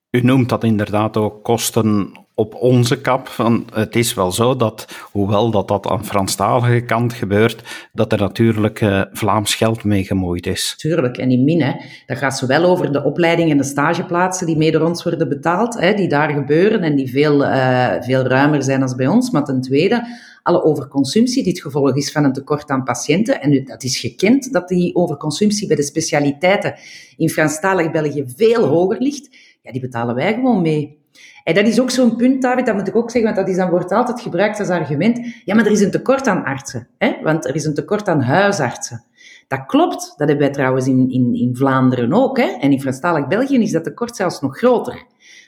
U 0.09 0.21
noemt 0.21 0.49
dat 0.49 0.63
inderdaad 0.63 1.17
ook 1.17 1.43
kosten 1.43 2.11
op 2.35 2.55
onze 2.55 3.01
kap. 3.01 3.27
Van, 3.27 3.65
het 3.73 3.95
is 3.95 4.13
wel 4.13 4.31
zo 4.31 4.55
dat, 4.55 4.85
hoewel 5.11 5.51
dat, 5.51 5.67
dat 5.67 5.87
aan 5.87 6.05
Franstalige 6.05 6.81
kant 6.81 7.13
gebeurt, 7.13 7.87
dat 7.93 8.11
er 8.11 8.19
natuurlijk 8.19 8.81
uh, 8.81 9.01
Vlaams 9.11 9.55
geld 9.55 9.83
mee 9.83 10.03
gemoeid 10.03 10.47
is. 10.47 10.75
Tuurlijk, 10.77 11.17
en 11.17 11.31
in 11.31 11.43
min, 11.43 11.61
hè, 11.61 11.71
dat 12.05 12.17
gaat 12.17 12.37
zowel 12.37 12.63
over 12.63 12.91
de 12.91 13.03
opleiding 13.03 13.51
en 13.51 13.57
de 13.57 13.63
stageplaatsen 13.63 14.47
die 14.47 14.57
mee 14.57 14.71
door 14.71 14.87
ons 14.87 15.03
worden 15.03 15.29
betaald, 15.29 15.79
hè, 15.79 15.93
die 15.93 16.07
daar 16.07 16.29
gebeuren 16.29 16.81
en 16.81 16.95
die 16.95 17.09
veel, 17.09 17.43
uh, 17.43 17.93
veel 17.99 18.23
ruimer 18.23 18.63
zijn 18.63 18.79
dan 18.79 18.95
bij 18.95 19.07
ons. 19.07 19.29
Maar 19.31 19.43
ten 19.43 19.61
tweede, 19.61 20.07
alle 20.43 20.63
overconsumptie 20.63 21.43
die 21.43 21.51
het 21.51 21.61
gevolg 21.61 21.95
is 21.95 22.11
van 22.11 22.23
een 22.23 22.33
tekort 22.33 22.69
aan 22.69 22.83
patiënten. 22.83 23.41
En 23.41 23.63
dat 23.65 23.83
is 23.83 23.97
gekend 23.97 24.53
dat 24.53 24.67
die 24.67 24.95
overconsumptie 24.95 25.67
bij 25.67 25.75
de 25.75 25.83
specialiteiten 25.83 26.75
in 27.17 27.29
Franstalig 27.29 27.91
België 27.91 28.23
veel 28.35 28.65
hoger 28.65 29.01
ligt. 29.01 29.29
Ja, 29.61 29.71
die 29.71 29.81
betalen 29.81 30.15
wij 30.15 30.33
gewoon 30.33 30.61
mee. 30.61 31.03
En 31.45 31.53
dat 31.53 31.67
is 31.67 31.79
ook 31.79 31.89
zo'n 31.89 32.15
punt, 32.15 32.41
David, 32.41 32.65
dat 32.65 32.75
moet 32.75 32.87
ik 32.87 32.95
ook 32.95 33.11
zeggen, 33.11 33.33
want 33.33 33.45
dat 33.45 33.55
is, 33.55 33.61
dan 33.61 33.69
wordt 33.69 33.91
altijd 33.91 34.21
gebruikt 34.21 34.59
als 34.59 34.69
argument. 34.69 35.19
Ja, 35.43 35.55
maar 35.55 35.65
er 35.65 35.71
is 35.71 35.81
een 35.81 35.91
tekort 35.91 36.27
aan 36.27 36.43
artsen, 36.43 36.87
hè? 36.97 37.15
want 37.23 37.47
er 37.47 37.55
is 37.55 37.65
een 37.65 37.73
tekort 37.73 38.07
aan 38.07 38.21
huisartsen. 38.21 39.03
Dat 39.47 39.65
klopt, 39.65 40.13
dat 40.17 40.27
hebben 40.27 40.45
wij 40.45 40.49
trouwens 40.49 40.87
in, 40.87 41.11
in, 41.11 41.35
in 41.35 41.55
Vlaanderen 41.55 42.13
ook. 42.13 42.37
Hè? 42.37 42.57
En 42.59 42.71
in 42.71 42.81
Franstalig 42.81 43.27
België 43.27 43.61
is 43.61 43.71
dat 43.71 43.83
tekort 43.83 44.15
zelfs 44.15 44.41
nog 44.41 44.57
groter. 44.57 45.03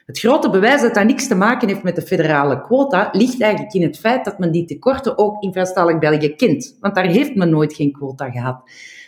Het 0.05 0.19
grote 0.19 0.49
bewijs 0.49 0.81
dat 0.81 0.93
dat 0.93 1.05
niks 1.05 1.27
te 1.27 1.35
maken 1.35 1.67
heeft 1.67 1.83
met 1.83 1.95
de 1.95 2.01
federale 2.01 2.61
quota, 2.61 3.09
ligt 3.11 3.41
eigenlijk 3.41 3.73
in 3.73 3.81
het 3.81 3.99
feit 3.99 4.25
dat 4.25 4.39
men 4.39 4.51
die 4.51 4.65
tekorten 4.65 5.17
ook 5.17 5.43
in 5.43 5.51
Franstalig 5.51 5.99
België 5.99 6.35
kent. 6.35 6.77
Want 6.79 6.95
daar 6.95 7.05
heeft 7.05 7.35
men 7.35 7.49
nooit 7.49 7.73
geen 7.73 7.91
quota 7.91 8.29
gehad. 8.29 8.61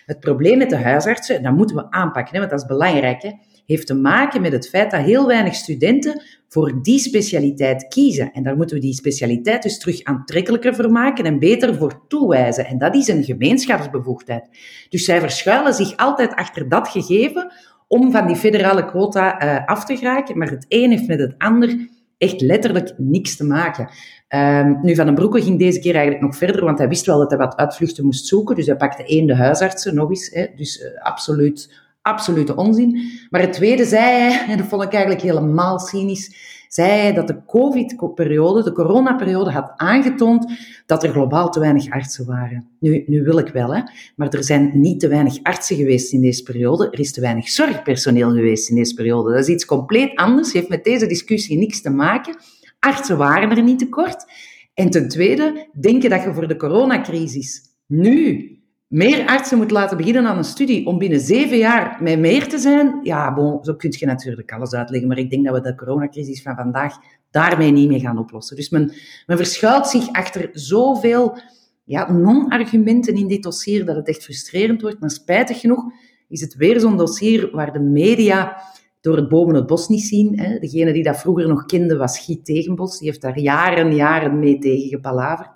Het 0.05 0.19
probleem 0.19 0.57
met 0.57 0.69
de 0.69 0.77
huisartsen, 0.77 1.43
dat 1.43 1.53
moeten 1.53 1.75
we 1.75 1.91
aanpakken, 1.91 2.33
hè, 2.33 2.39
want 2.39 2.51
dat 2.51 2.61
is 2.61 2.67
belangrijk. 2.67 3.21
Hè? 3.21 3.31
Heeft 3.69 3.87
te 3.87 3.93
maken 3.93 4.41
met 4.41 4.51
het 4.51 4.69
feit 4.69 4.91
dat 4.91 5.01
heel 5.01 5.27
weinig 5.27 5.55
studenten 5.55 6.21
voor 6.47 6.81
die 6.81 6.99
specialiteit 6.99 7.87
kiezen. 7.87 8.31
En 8.31 8.43
daar 8.43 8.55
moeten 8.55 8.75
we 8.75 8.81
die 8.81 8.93
specialiteit 8.93 9.63
dus 9.63 9.79
terug 9.79 10.03
aantrekkelijker 10.03 10.75
voor 10.75 10.91
maken 10.91 11.25
en 11.25 11.39
beter 11.39 11.75
voor 11.75 12.01
toewijzen. 12.07 12.65
En 12.65 12.77
dat 12.77 12.95
is 12.95 13.07
een 13.07 13.23
gemeenschapsbevoegdheid. 13.23 14.49
Dus 14.89 15.05
zij 15.05 15.19
verschuilen 15.19 15.73
zich 15.73 15.97
altijd 15.97 16.35
achter 16.35 16.69
dat 16.69 16.87
gegeven 16.87 17.51
om 17.87 18.11
van 18.11 18.27
die 18.27 18.35
federale 18.35 18.85
quota 18.85 19.43
uh, 19.43 19.65
af 19.65 19.85
te 19.85 19.97
geraken. 19.97 20.37
Maar 20.37 20.49
het 20.49 20.65
een 20.67 20.89
heeft 20.89 21.07
met 21.07 21.19
het 21.19 21.35
ander 21.37 21.87
echt 22.17 22.41
letterlijk 22.41 22.93
niks 22.97 23.35
te 23.35 23.43
maken. 23.45 23.89
Um, 24.35 24.79
nu, 24.81 24.95
Van 24.95 25.05
den 25.05 25.15
Broeke 25.15 25.41
ging 25.41 25.59
deze 25.59 25.79
keer 25.79 25.93
eigenlijk 25.93 26.23
nog 26.23 26.35
verder, 26.35 26.65
want 26.65 26.77
hij 26.77 26.87
wist 26.87 27.05
wel 27.05 27.17
dat 27.17 27.29
hij 27.29 27.39
wat 27.39 27.55
uitvluchten 27.55 28.05
moest 28.05 28.25
zoeken. 28.25 28.55
Dus 28.55 28.65
hij 28.65 28.75
pakte 28.75 29.05
één 29.05 29.27
de 29.27 29.35
huisartsen 29.35 29.95
nog 29.95 30.09
eens. 30.09 30.29
Hè, 30.33 30.45
dus 30.55 30.79
uh, 30.79 31.01
absoluut 31.01 31.87
absolute 32.01 32.55
onzin. 32.55 33.01
Maar 33.29 33.41
het 33.41 33.53
tweede 33.53 33.85
zei 33.85 34.03
hij, 34.03 34.45
en 34.47 34.57
dat 34.57 34.67
vond 34.67 34.83
ik 34.83 34.91
eigenlijk 34.91 35.23
helemaal 35.23 35.79
cynisch, 35.79 36.35
zei 36.67 36.89
hij 36.89 37.13
dat 37.13 37.27
de 37.27 37.45
COVID-periode, 37.45 38.63
de 38.63 38.71
coronaperiode, 38.71 39.51
had 39.51 39.73
aangetoond 39.75 40.51
dat 40.85 41.03
er 41.03 41.11
globaal 41.11 41.49
te 41.49 41.59
weinig 41.59 41.89
artsen 41.89 42.25
waren. 42.25 42.67
Nu, 42.79 43.03
nu 43.07 43.23
wil 43.23 43.37
ik 43.37 43.47
wel, 43.47 43.75
hè, 43.75 43.81
maar 44.15 44.29
er 44.29 44.43
zijn 44.43 44.71
niet 44.73 44.99
te 44.99 45.07
weinig 45.07 45.43
artsen 45.43 45.75
geweest 45.75 46.13
in 46.13 46.21
deze 46.21 46.43
periode. 46.43 46.89
Er 46.91 46.99
is 46.99 47.11
te 47.11 47.21
weinig 47.21 47.49
zorgpersoneel 47.49 48.29
geweest 48.29 48.69
in 48.69 48.75
deze 48.75 48.93
periode. 48.93 49.31
Dat 49.31 49.39
is 49.39 49.53
iets 49.53 49.65
compleet 49.65 50.15
anders, 50.15 50.53
heeft 50.53 50.69
met 50.69 50.83
deze 50.83 51.05
discussie 51.07 51.57
niks 51.57 51.81
te 51.81 51.89
maken. 51.89 52.35
Artsen 52.79 53.17
waren 53.17 53.49
er 53.49 53.63
niet 53.63 53.79
tekort. 53.79 54.25
En 54.73 54.89
ten 54.89 55.07
tweede, 55.07 55.67
denken 55.79 56.09
dat 56.09 56.23
je 56.23 56.33
voor 56.33 56.47
de 56.47 56.55
coronacrisis 56.55 57.61
nu 57.85 58.58
meer 58.89 59.27
artsen 59.27 59.57
moet 59.57 59.71
laten 59.71 59.97
beginnen 59.97 60.25
aan 60.25 60.37
een 60.37 60.43
studie 60.43 60.85
om 60.85 60.97
binnen 60.97 61.19
zeven 61.19 61.57
jaar 61.57 61.97
met 62.01 62.19
meer 62.19 62.47
te 62.47 62.57
zijn, 62.57 62.99
ja, 63.03 63.35
zo 63.61 63.73
kun 63.75 63.93
je 63.97 64.05
natuurlijk 64.05 64.51
alles 64.51 64.73
uitleggen. 64.73 65.07
Maar 65.07 65.17
ik 65.17 65.29
denk 65.29 65.45
dat 65.45 65.55
we 65.55 65.61
de 65.61 65.75
coronacrisis 65.75 66.41
van 66.41 66.55
vandaag 66.55 66.97
daarmee 67.31 67.71
niet 67.71 67.87
mee 67.87 67.99
gaan 67.99 68.17
oplossen. 68.17 68.55
Dus 68.55 68.69
men, 68.69 68.93
men 69.25 69.37
verschuilt 69.37 69.87
zich 69.87 70.11
achter 70.11 70.49
zoveel 70.51 71.37
ja, 71.83 72.11
non-argumenten 72.11 73.15
in 73.15 73.27
dit 73.27 73.43
dossier 73.43 73.85
dat 73.85 73.95
het 73.95 74.07
echt 74.07 74.23
frustrerend 74.23 74.81
wordt. 74.81 74.99
Maar 74.99 75.11
spijtig 75.11 75.59
genoeg 75.59 75.83
is 76.27 76.41
het 76.41 76.55
weer 76.55 76.79
zo'n 76.79 76.97
dossier 76.97 77.49
waar 77.51 77.73
de 77.73 77.79
media 77.79 78.61
door 79.01 79.15
het 79.15 79.29
bomen 79.29 79.55
het 79.55 79.67
bos 79.67 79.87
niet 79.87 80.03
zien. 80.03 80.39
Hè. 80.39 80.59
Degene 80.59 80.93
die 80.93 81.03
dat 81.03 81.19
vroeger 81.19 81.47
nog 81.47 81.65
kende 81.65 81.97
was 81.97 82.19
Giet 82.19 82.45
Tegenbos. 82.45 82.97
Die 82.97 83.07
heeft 83.07 83.21
daar 83.21 83.39
jaren, 83.39 83.95
jaren 83.95 84.39
mee 84.39 84.57
tegen 84.57 84.89
gepalaverd. 84.89 85.49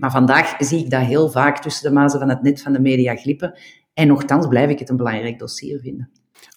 Maar 0.00 0.10
vandaag 0.10 0.54
zie 0.58 0.78
ik 0.84 0.90
dat 0.90 1.00
heel 1.02 1.30
vaak 1.30 1.58
tussen 1.58 1.88
de 1.88 1.94
mazen 1.94 2.18
van 2.18 2.28
het 2.28 2.42
net 2.42 2.62
van 2.62 2.72
de 2.72 2.80
media 2.80 3.14
glippen. 3.16 3.58
En 3.94 4.06
nogthans 4.06 4.46
blijf 4.48 4.70
ik 4.70 4.78
het 4.78 4.88
een 4.88 4.96
belangrijk 4.96 5.38
dossier 5.38 5.80
vinden. 5.82 6.10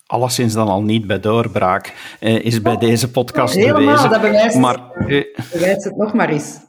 Alleszins 0.06 0.54
dan 0.54 0.68
al 0.68 0.82
niet 0.82 1.08
bij 1.08 1.20
doorbraak, 1.20 2.16
eh, 2.20 2.46
is 2.46 2.62
bij 2.62 2.78
deze 2.78 3.12
podcast 3.12 3.56
Helemaal, 3.56 3.80
bewezen. 3.80 4.10
dat 4.10 4.22
bewijst, 4.22 4.58
maar, 4.58 4.80
uh, 5.08 5.24
bewijst 5.52 5.84
het 5.84 5.96
nog 5.96 6.14
maar 6.14 6.30
eens. 6.30 6.58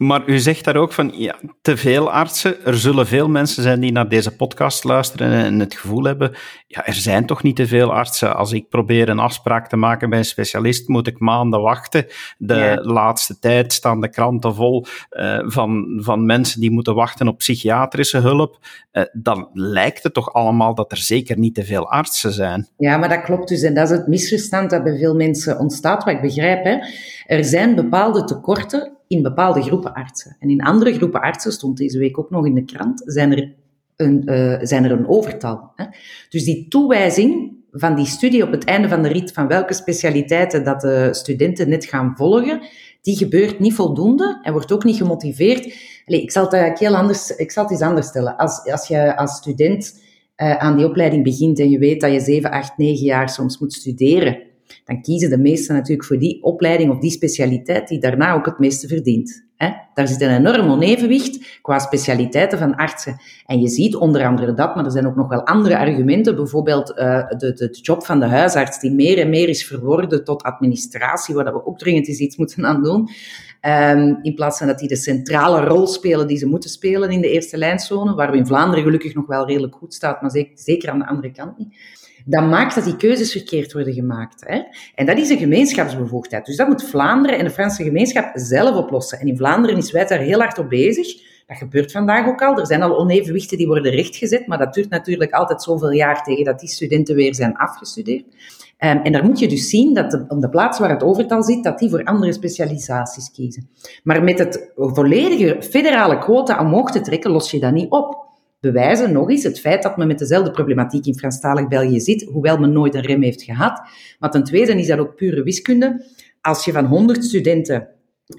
Maar 0.00 0.22
u 0.26 0.38
zegt 0.38 0.64
daar 0.64 0.76
ook 0.76 0.92
van, 0.92 1.12
ja, 1.14 1.38
te 1.62 1.76
veel 1.76 2.12
artsen. 2.12 2.64
Er 2.64 2.78
zullen 2.78 3.06
veel 3.06 3.28
mensen 3.28 3.62
zijn 3.62 3.80
die 3.80 3.92
naar 3.92 4.08
deze 4.08 4.36
podcast 4.36 4.84
luisteren 4.84 5.32
en 5.32 5.58
het 5.58 5.74
gevoel 5.74 6.04
hebben, 6.04 6.32
ja, 6.66 6.86
er 6.86 6.94
zijn 6.94 7.26
toch 7.26 7.42
niet 7.42 7.56
te 7.56 7.66
veel 7.66 7.92
artsen. 7.92 8.36
Als 8.36 8.52
ik 8.52 8.68
probeer 8.68 9.08
een 9.08 9.18
afspraak 9.18 9.68
te 9.68 9.76
maken 9.76 10.10
bij 10.10 10.18
een 10.18 10.24
specialist, 10.24 10.88
moet 10.88 11.06
ik 11.06 11.18
maanden 11.18 11.60
wachten. 11.60 12.06
De 12.38 12.54
ja. 12.54 12.74
laatste 12.82 13.38
tijd 13.38 13.72
staan 13.72 14.00
de 14.00 14.08
kranten 14.08 14.54
vol 14.54 14.86
uh, 15.10 15.38
van, 15.44 15.98
van 16.02 16.26
mensen 16.26 16.60
die 16.60 16.70
moeten 16.70 16.94
wachten 16.94 17.28
op 17.28 17.38
psychiatrische 17.38 18.18
hulp. 18.18 18.58
Uh, 18.92 19.04
dan 19.12 19.48
lijkt 19.52 20.02
het 20.02 20.14
toch 20.14 20.32
allemaal 20.32 20.74
dat 20.74 20.92
er 20.92 20.98
zeker 20.98 21.38
niet 21.38 21.54
te 21.54 21.64
veel 21.64 21.90
artsen 21.90 22.32
zijn. 22.32 22.68
Ja, 22.76 22.96
maar 22.96 23.08
dat 23.08 23.22
klopt 23.22 23.48
dus. 23.48 23.62
En 23.62 23.74
dat 23.74 23.90
is 23.90 23.96
het 23.96 24.06
misverstand 24.06 24.70
dat 24.70 24.84
bij 24.84 24.98
veel 24.98 25.14
mensen 25.14 25.58
ontstaat, 25.58 26.04
wat 26.04 26.14
ik 26.14 26.20
begrijp. 26.20 26.64
Hè. 26.64 26.76
Er 27.26 27.44
zijn 27.44 27.74
bepaalde 27.74 28.24
tekorten 28.24 28.98
in 29.10 29.22
bepaalde 29.22 29.62
groepen 29.62 29.94
artsen. 29.94 30.36
En 30.38 30.50
in 30.50 30.62
andere 30.62 30.94
groepen 30.94 31.20
artsen, 31.20 31.52
stond 31.52 31.76
deze 31.76 31.98
week 31.98 32.18
ook 32.18 32.30
nog 32.30 32.46
in 32.46 32.54
de 32.54 32.64
krant, 32.64 33.02
zijn 33.04 33.32
er 33.32 33.54
een, 33.96 34.22
uh, 34.24 34.58
zijn 34.62 34.84
er 34.84 34.90
een 34.90 35.08
overtal. 35.08 35.72
Hè? 35.76 35.84
Dus 36.28 36.44
die 36.44 36.68
toewijzing 36.68 37.52
van 37.70 37.94
die 37.94 38.06
studie 38.06 38.42
op 38.42 38.50
het 38.50 38.64
einde 38.64 38.88
van 38.88 39.02
de 39.02 39.08
rit, 39.08 39.32
van 39.32 39.46
welke 39.46 39.74
specialiteiten 39.74 40.64
dat 40.64 40.80
de 40.80 41.08
studenten 41.12 41.68
net 41.68 41.84
gaan 41.84 42.12
volgen, 42.16 42.60
die 43.02 43.16
gebeurt 43.16 43.58
niet 43.58 43.74
voldoende 43.74 44.38
en 44.42 44.52
wordt 44.52 44.72
ook 44.72 44.84
niet 44.84 44.96
gemotiveerd. 44.96 45.74
Ik 46.06 46.30
zal 46.30 46.48
het 46.48 46.78
heel 46.78 46.96
anders, 46.96 47.30
ik 47.30 47.50
zal 47.50 47.62
het 47.62 47.72
eens 47.72 47.82
anders 47.82 48.06
stellen. 48.06 48.36
Als, 48.36 48.70
als 48.70 48.88
je 48.88 49.16
als 49.16 49.36
student 49.36 50.00
uh, 50.36 50.56
aan 50.56 50.76
die 50.76 50.86
opleiding 50.86 51.24
begint 51.24 51.58
en 51.58 51.70
je 51.70 51.78
weet 51.78 52.00
dat 52.00 52.12
je 52.12 52.20
7, 52.20 52.50
8, 52.50 52.76
9 52.76 53.04
jaar 53.04 53.28
soms 53.28 53.58
moet 53.58 53.72
studeren, 53.72 54.49
dan 54.84 55.02
kiezen 55.02 55.30
de 55.30 55.38
meesten 55.38 55.74
natuurlijk 55.74 56.04
voor 56.04 56.18
die 56.18 56.42
opleiding 56.42 56.90
of 56.90 56.98
die 56.98 57.10
specialiteit 57.10 57.88
die 57.88 58.00
daarna 58.00 58.32
ook 58.32 58.46
het 58.46 58.58
meeste 58.58 58.88
verdient. 58.88 59.48
Hè? 59.56 59.70
Daar 59.94 60.08
zit 60.08 60.20
een 60.20 60.36
enorm 60.36 60.70
onevenwicht 60.70 61.58
qua 61.62 61.78
specialiteiten 61.78 62.58
van 62.58 62.76
artsen. 62.76 63.20
En 63.46 63.60
je 63.60 63.68
ziet 63.68 63.96
onder 63.96 64.26
andere 64.26 64.54
dat, 64.54 64.74
maar 64.74 64.84
er 64.84 64.90
zijn 64.90 65.06
ook 65.06 65.16
nog 65.16 65.28
wel 65.28 65.46
andere 65.46 65.78
argumenten. 65.78 66.36
Bijvoorbeeld 66.36 66.90
uh, 66.90 67.28
de, 67.28 67.52
de, 67.52 67.78
job 67.82 68.04
van 68.04 68.20
de 68.20 68.26
huisarts, 68.26 68.80
die 68.80 68.92
meer 68.92 69.18
en 69.18 69.30
meer 69.30 69.48
is 69.48 69.66
verworden 69.66 70.24
tot 70.24 70.42
administratie, 70.42 71.34
waar 71.34 71.44
we 71.44 71.66
ook 71.66 71.78
dringend 71.78 72.08
eens 72.08 72.18
iets 72.18 72.36
moeten 72.36 72.66
aan 72.66 72.82
doen. 72.82 73.08
Um, 73.62 74.18
in 74.22 74.34
plaats 74.34 74.58
van 74.58 74.66
dat 74.66 74.78
die 74.78 74.88
de 74.88 74.96
centrale 74.96 75.64
rol 75.64 75.86
spelen 75.86 76.26
die 76.26 76.38
ze 76.38 76.46
moeten 76.46 76.70
spelen 76.70 77.10
in 77.10 77.20
de 77.20 77.30
eerste 77.30 77.58
lijnzone, 77.58 78.14
waar 78.14 78.30
we 78.30 78.36
in 78.36 78.46
Vlaanderen 78.46 78.84
gelukkig 78.84 79.14
nog 79.14 79.26
wel 79.26 79.46
redelijk 79.46 79.74
goed 79.74 79.94
staat, 79.94 80.20
maar 80.20 80.30
zeker, 80.30 80.58
zeker 80.58 80.90
aan 80.90 80.98
de 80.98 81.06
andere 81.06 81.32
kant 81.32 81.58
niet 81.58 81.74
dat 82.24 82.48
maakt 82.48 82.74
dat 82.74 82.84
die 82.84 82.96
keuzes 82.96 83.32
verkeerd 83.32 83.72
worden 83.72 83.92
gemaakt. 83.92 84.44
Hè? 84.46 84.62
En 84.94 85.06
dat 85.06 85.18
is 85.18 85.30
een 85.30 85.38
gemeenschapsbevoegdheid. 85.38 86.46
Dus 86.46 86.56
dat 86.56 86.68
moet 86.68 86.84
Vlaanderen 86.84 87.38
en 87.38 87.44
de 87.44 87.50
Franse 87.50 87.82
gemeenschap 87.82 88.30
zelf 88.34 88.76
oplossen. 88.76 89.18
En 89.18 89.26
in 89.26 89.36
Vlaanderen 89.36 89.76
is 89.76 89.92
wij 89.92 90.06
daar 90.06 90.18
heel 90.18 90.38
hard 90.38 90.58
op 90.58 90.68
bezig. 90.68 91.28
Dat 91.46 91.58
gebeurt 91.58 91.92
vandaag 91.92 92.26
ook 92.26 92.42
al. 92.42 92.58
Er 92.58 92.66
zijn 92.66 92.82
al 92.82 92.98
onevenwichten 92.98 93.58
die 93.58 93.66
worden 93.66 93.92
rechtgezet, 93.92 94.46
maar 94.46 94.58
dat 94.58 94.74
duurt 94.74 94.90
natuurlijk 94.90 95.32
altijd 95.32 95.62
zoveel 95.62 95.90
jaar 95.92 96.22
tegen 96.22 96.44
dat 96.44 96.60
die 96.60 96.68
studenten 96.68 97.14
weer 97.14 97.34
zijn 97.34 97.56
afgestudeerd. 97.56 98.24
Um, 98.24 99.00
en 99.02 99.12
daar 99.12 99.24
moet 99.24 99.38
je 99.38 99.48
dus 99.48 99.68
zien 99.68 99.94
dat 99.94 100.24
op 100.28 100.40
de 100.40 100.48
plaats 100.48 100.78
waar 100.78 100.90
het 100.90 101.02
overtal 101.02 101.42
zit, 101.42 101.64
dat 101.64 101.78
die 101.78 101.90
voor 101.90 102.04
andere 102.04 102.32
specialisaties 102.32 103.30
kiezen. 103.30 103.68
Maar 104.02 104.22
met 104.22 104.38
het 104.38 104.70
volledige 104.74 105.62
federale 105.62 106.18
quota 106.18 106.60
omhoog 106.60 106.90
te 106.90 107.00
trekken, 107.00 107.30
los 107.30 107.50
je 107.50 107.60
dat 107.60 107.72
niet 107.72 107.90
op 107.90 108.29
bewijzen 108.60 109.12
nog 109.12 109.30
eens 109.30 109.42
het 109.42 109.60
feit 109.60 109.82
dat 109.82 109.96
men 109.96 110.06
met 110.06 110.18
dezelfde 110.18 110.50
problematiek 110.50 111.06
in 111.06 111.18
Franstalig 111.18 111.68
België 111.68 112.00
zit, 112.00 112.22
hoewel 112.22 112.58
men 112.58 112.72
nooit 112.72 112.94
een 112.94 113.00
rem 113.00 113.22
heeft 113.22 113.42
gehad. 113.42 113.82
Maar 114.18 114.30
ten 114.30 114.44
tweede 114.44 114.78
is 114.78 114.86
dat 114.86 114.98
ook 114.98 115.16
pure 115.16 115.42
wiskunde. 115.42 116.04
Als 116.40 116.64
je 116.64 116.72
van 116.72 116.84
100 116.84 117.24
studenten 117.24 117.88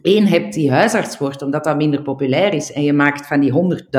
één 0.01 0.27
hebt 0.27 0.53
die 0.53 0.71
huisarts 0.71 1.17
wordt, 1.17 1.41
omdat 1.41 1.63
dat 1.63 1.77
minder 1.77 2.01
populair 2.01 2.53
is, 2.53 2.71
en 2.71 2.83
je 2.83 2.93
maakt 2.93 3.27
van 3.27 3.39
die 3.39 3.51
100.000, 3.51 3.89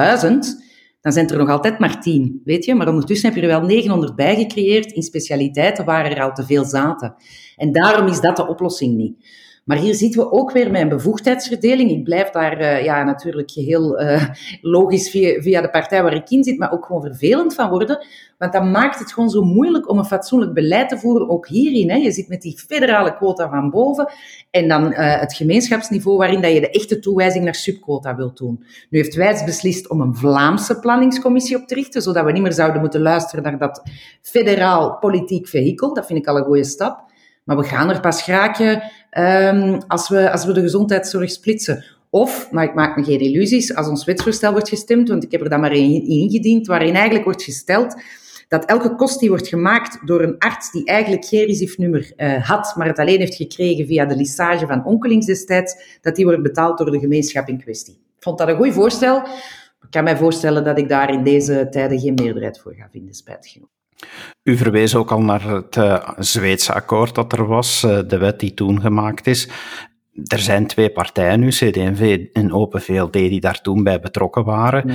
dan 1.01 1.13
zijn 1.13 1.29
er 1.29 1.39
nog 1.39 1.49
altijd 1.49 1.79
maar 1.79 2.01
10, 2.01 2.41
weet 2.45 2.65
je. 2.65 2.75
Maar 2.75 2.89
ondertussen 2.89 3.29
heb 3.29 3.37
je 3.37 3.43
er 3.43 3.61
wel 3.61 3.67
900 3.67 4.17
bij 4.17 4.37
gecreëerd 4.37 4.93
in 4.93 5.03
specialiteiten 5.03 5.85
waar 5.85 6.11
er 6.11 6.23
al 6.23 6.33
te 6.33 6.45
veel 6.45 6.65
zaten. 6.65 7.15
En 7.57 7.73
daarom 7.73 8.07
is 8.07 8.21
dat 8.21 8.37
de 8.37 8.49
oplossing 8.49 8.97
niet. 8.97 9.27
Maar 9.65 9.77
hier 9.77 9.95
zitten 9.95 10.21
we 10.21 10.31
ook 10.31 10.53
weer 10.53 10.75
een 10.75 10.89
bevoegdheidsverdeling. 10.89 11.91
Ik 11.91 12.05
blijf 12.05 12.31
daar 12.31 12.61
uh, 12.61 12.85
ja, 12.85 13.03
natuurlijk 13.03 13.51
heel 13.51 14.01
uh, 14.01 14.25
logisch 14.61 15.11
via, 15.11 15.41
via 15.41 15.61
de 15.61 15.71
partij 15.71 16.03
waar 16.03 16.15
ik 16.15 16.31
in 16.31 16.45
zit, 16.45 16.59
maar 16.59 16.73
ook 16.73 16.87
gewoon 16.87 17.03
vervelend 17.03 17.55
van 17.55 17.69
worden. 17.69 18.07
Want 18.39 18.53
dat 18.53 18.65
maakt 18.65 18.99
het 18.99 19.13
gewoon 19.13 19.31
zo 19.31 19.43
moeilijk 19.43 19.89
om 19.91 19.99
een 19.99 20.05
fatsoenlijk 20.05 20.53
beleid 20.53 20.89
te 20.89 20.99
voeren, 20.99 21.29
ook 21.29 21.49
hierin. 21.49 21.91
Hè. 21.91 21.97
Je 21.97 22.13
zit 22.13 22.29
met 22.29 22.43
die 22.43 22.59
federale 22.59 23.17
quota 23.17 23.49
van 23.49 23.71
boven 23.71 24.13
en 24.51 24.69
dan 24.69 24.93
uh, 24.93 25.21
het 25.21 25.35
gemeenschapsniveau 25.35 26.19
waarin 26.19 26.41
dat 26.41 26.53
je 26.53 26.61
de 26.61 26.71
echte 26.71 26.99
toewijzing 26.99 27.45
naar 27.45 27.55
subquota 27.55 28.17
wilt 28.17 28.37
doen. 28.37 28.65
Nu 28.91 28.99
heeft 28.99 29.15
Wijs 29.15 29.45
beslist 29.45 29.89
om 29.89 30.01
een 30.01 30.17
Vlaamse 30.17 30.79
planningscommissie 30.79 31.57
op 31.57 31.67
te 31.67 31.75
richten, 31.75 32.03
zodat 32.03 32.25
we 32.25 32.33
niet 32.33 32.43
meer 32.43 32.53
zouden 32.53 32.81
moeten 32.81 33.01
luisteren 33.01 33.45
naar 33.45 33.59
dat 33.59 33.83
federaal 34.23 34.99
politiek 34.99 35.49
vehikel. 35.49 35.95
Dat 35.95 36.07
vind 36.07 36.19
ik 36.19 36.27
al 36.27 36.37
een 36.37 36.45
goede 36.45 36.65
stap. 36.65 37.11
Maar 37.45 37.57
we 37.57 37.65
gaan 37.65 37.91
er 37.91 38.01
pas 38.01 38.23
geraken 38.23 38.83
um, 39.19 39.81
als, 39.87 40.09
we, 40.09 40.31
als 40.31 40.45
we 40.45 40.53
de 40.53 40.61
gezondheidszorg 40.61 41.31
splitsen. 41.31 41.85
Of, 42.11 42.49
maar 42.51 42.65
ik 42.65 42.75
maak 42.75 42.97
me 42.97 43.05
geen 43.05 43.21
illusies, 43.21 43.75
als 43.75 43.89
ons 43.89 44.05
wetsvoorstel 44.05 44.53
wordt 44.53 44.69
gestemd, 44.69 45.09
want 45.09 45.25
ik 45.25 45.33
heb 45.33 45.41
er 45.41 45.49
dan 45.49 45.61
maar 45.61 45.73
in 45.73 46.07
ingediend, 46.07 46.67
waarin 46.67 46.95
eigenlijk 46.95 47.25
wordt 47.25 47.43
gesteld 47.43 47.95
dat 48.53 48.65
elke 48.65 48.95
kost 48.95 49.21
die 49.21 49.29
wordt 49.29 49.49
gemaakt 49.49 50.07
door 50.07 50.23
een 50.23 50.39
arts 50.39 50.71
die 50.71 50.85
eigenlijk 50.85 51.25
geen 51.25 51.45
RISIF-nummer 51.45 52.13
uh, 52.17 52.49
had, 52.49 52.75
maar 52.77 52.87
het 52.87 52.99
alleen 52.99 53.19
heeft 53.19 53.35
gekregen 53.35 53.87
via 53.87 54.05
de 54.05 54.17
lissage 54.17 54.67
van 54.67 54.85
onkelings 54.85 55.27
destijds, 55.27 55.99
dat 56.01 56.17
die 56.17 56.25
wordt 56.25 56.43
betaald 56.43 56.79
door 56.79 56.91
de 56.91 56.99
gemeenschap 56.99 57.49
in 57.49 57.63
kwestie. 57.63 57.95
Ik 57.95 58.23
vond 58.23 58.39
dat 58.39 58.49
een 58.49 58.57
goed 58.57 58.73
voorstel. 58.73 59.17
Ik 59.81 59.91
kan 59.91 60.05
mij 60.05 60.17
voorstellen 60.17 60.65
dat 60.65 60.79
ik 60.79 60.89
daar 60.89 61.13
in 61.13 61.25
deze 61.25 61.67
tijden 61.71 62.01
geen 62.01 62.15
meerderheid 62.15 62.59
voor 62.59 62.75
ga 62.75 62.89
vinden, 62.91 63.15
spijtig 63.15 63.53
genoeg. 63.53 63.69
U 64.43 64.57
verwees 64.57 64.95
ook 64.95 65.11
al 65.11 65.23
naar 65.23 65.43
het 65.43 65.77
uh, 65.77 66.09
Zweedse 66.19 66.73
akkoord 66.73 67.15
dat 67.15 67.33
er 67.33 67.47
was, 67.47 67.85
uh, 67.85 67.99
de 68.07 68.19
wet 68.19 68.41
die 68.41 68.55
toen 68.55 68.81
gemaakt 68.81 69.27
is. 69.27 69.49
Er 70.25 70.39
zijn 70.39 70.67
twee 70.67 70.91
partijen 70.91 71.41
nu, 71.41 71.49
CD&V 71.49 72.27
en 72.33 72.53
Open 72.53 72.83
VLD, 72.83 73.13
die 73.13 73.41
daar 73.41 73.61
toen 73.61 73.83
bij 73.83 74.01
betrokken 74.01 74.45
waren. 74.45 74.95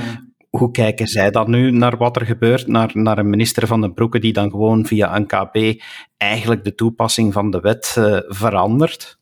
Hoe 0.50 0.70
kijken 0.70 1.06
zij 1.06 1.30
dan 1.30 1.50
nu 1.50 1.70
naar 1.70 1.96
wat 1.96 2.16
er 2.16 2.26
gebeurt? 2.26 2.66
Naar, 2.66 2.90
naar 2.92 3.18
een 3.18 3.30
minister 3.30 3.66
van 3.66 3.80
den 3.80 3.94
Broeke 3.94 4.18
die 4.18 4.32
dan 4.32 4.50
gewoon 4.50 4.86
via 4.86 5.16
een 5.16 5.26
KB 5.26 5.82
eigenlijk 6.16 6.64
de 6.64 6.74
toepassing 6.74 7.32
van 7.32 7.50
de 7.50 7.60
wet 7.60 7.94
uh, 7.98 8.18
verandert? 8.26 9.17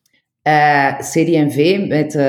Uh, 0.47 0.87
eh, 0.87 0.99
CD&V 0.99 1.87
met 1.87 2.15
uh, 2.15 2.23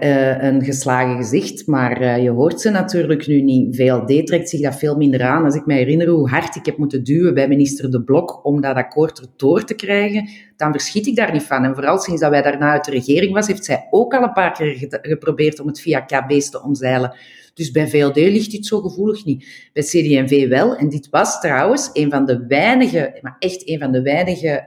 uh, 0.00 0.42
een 0.42 0.64
geslagen 0.64 1.16
gezicht, 1.16 1.66
maar 1.66 2.20
je 2.20 2.30
hoort 2.30 2.60
ze 2.60 2.70
natuurlijk 2.70 3.26
nu 3.26 3.40
niet. 3.40 3.76
VLD 3.76 4.26
trekt 4.26 4.48
zich 4.48 4.60
dat 4.60 4.78
veel 4.78 4.96
minder 4.96 5.22
aan. 5.22 5.44
Als 5.44 5.54
ik 5.54 5.66
me 5.66 5.74
herinner 5.74 6.08
hoe 6.08 6.28
hard 6.28 6.56
ik 6.56 6.66
heb 6.66 6.76
moeten 6.76 7.04
duwen 7.04 7.34
bij 7.34 7.48
minister 7.48 7.90
De 7.90 8.02
Blok 8.02 8.44
om 8.44 8.60
dat 8.60 8.76
akkoord 8.76 9.20
erdoor 9.20 9.64
te 9.64 9.74
krijgen, 9.74 10.28
dan 10.56 10.72
verschiet 10.72 11.06
ik 11.06 11.16
daar 11.16 11.32
niet 11.32 11.42
van. 11.42 11.64
En 11.64 11.74
vooral 11.74 11.98
sinds 11.98 12.20
dat 12.20 12.30
wij 12.30 12.42
daarna 12.42 12.70
uit 12.70 12.84
de 12.84 12.90
regering 12.90 13.32
was, 13.32 13.46
heeft 13.46 13.64
zij 13.64 13.86
ook 13.90 14.14
al 14.14 14.22
een 14.22 14.32
paar 14.32 14.52
keer 14.52 14.88
geprobeerd 15.02 15.60
om 15.60 15.66
het 15.66 15.80
via 15.80 16.00
KB's 16.00 16.50
te 16.50 16.62
omzeilen. 16.62 17.16
Dus 17.54 17.70
bij 17.70 17.88
VLD 17.88 18.16
ligt 18.16 18.50
dit 18.50 18.66
zo 18.66 18.80
gevoelig 18.80 19.24
niet. 19.24 19.68
Bij 19.72 19.82
CD&V 19.82 20.48
wel. 20.48 20.76
En 20.76 20.88
dit 20.88 21.08
was 21.10 21.40
trouwens 21.40 21.90
een 21.92 22.10
van 22.10 22.24
de 22.24 22.44
weinige, 22.48 23.18
maar 23.20 23.36
echt 23.38 23.68
een 23.68 23.78
van 23.78 23.92
de 23.92 24.02
weinige 24.02 24.64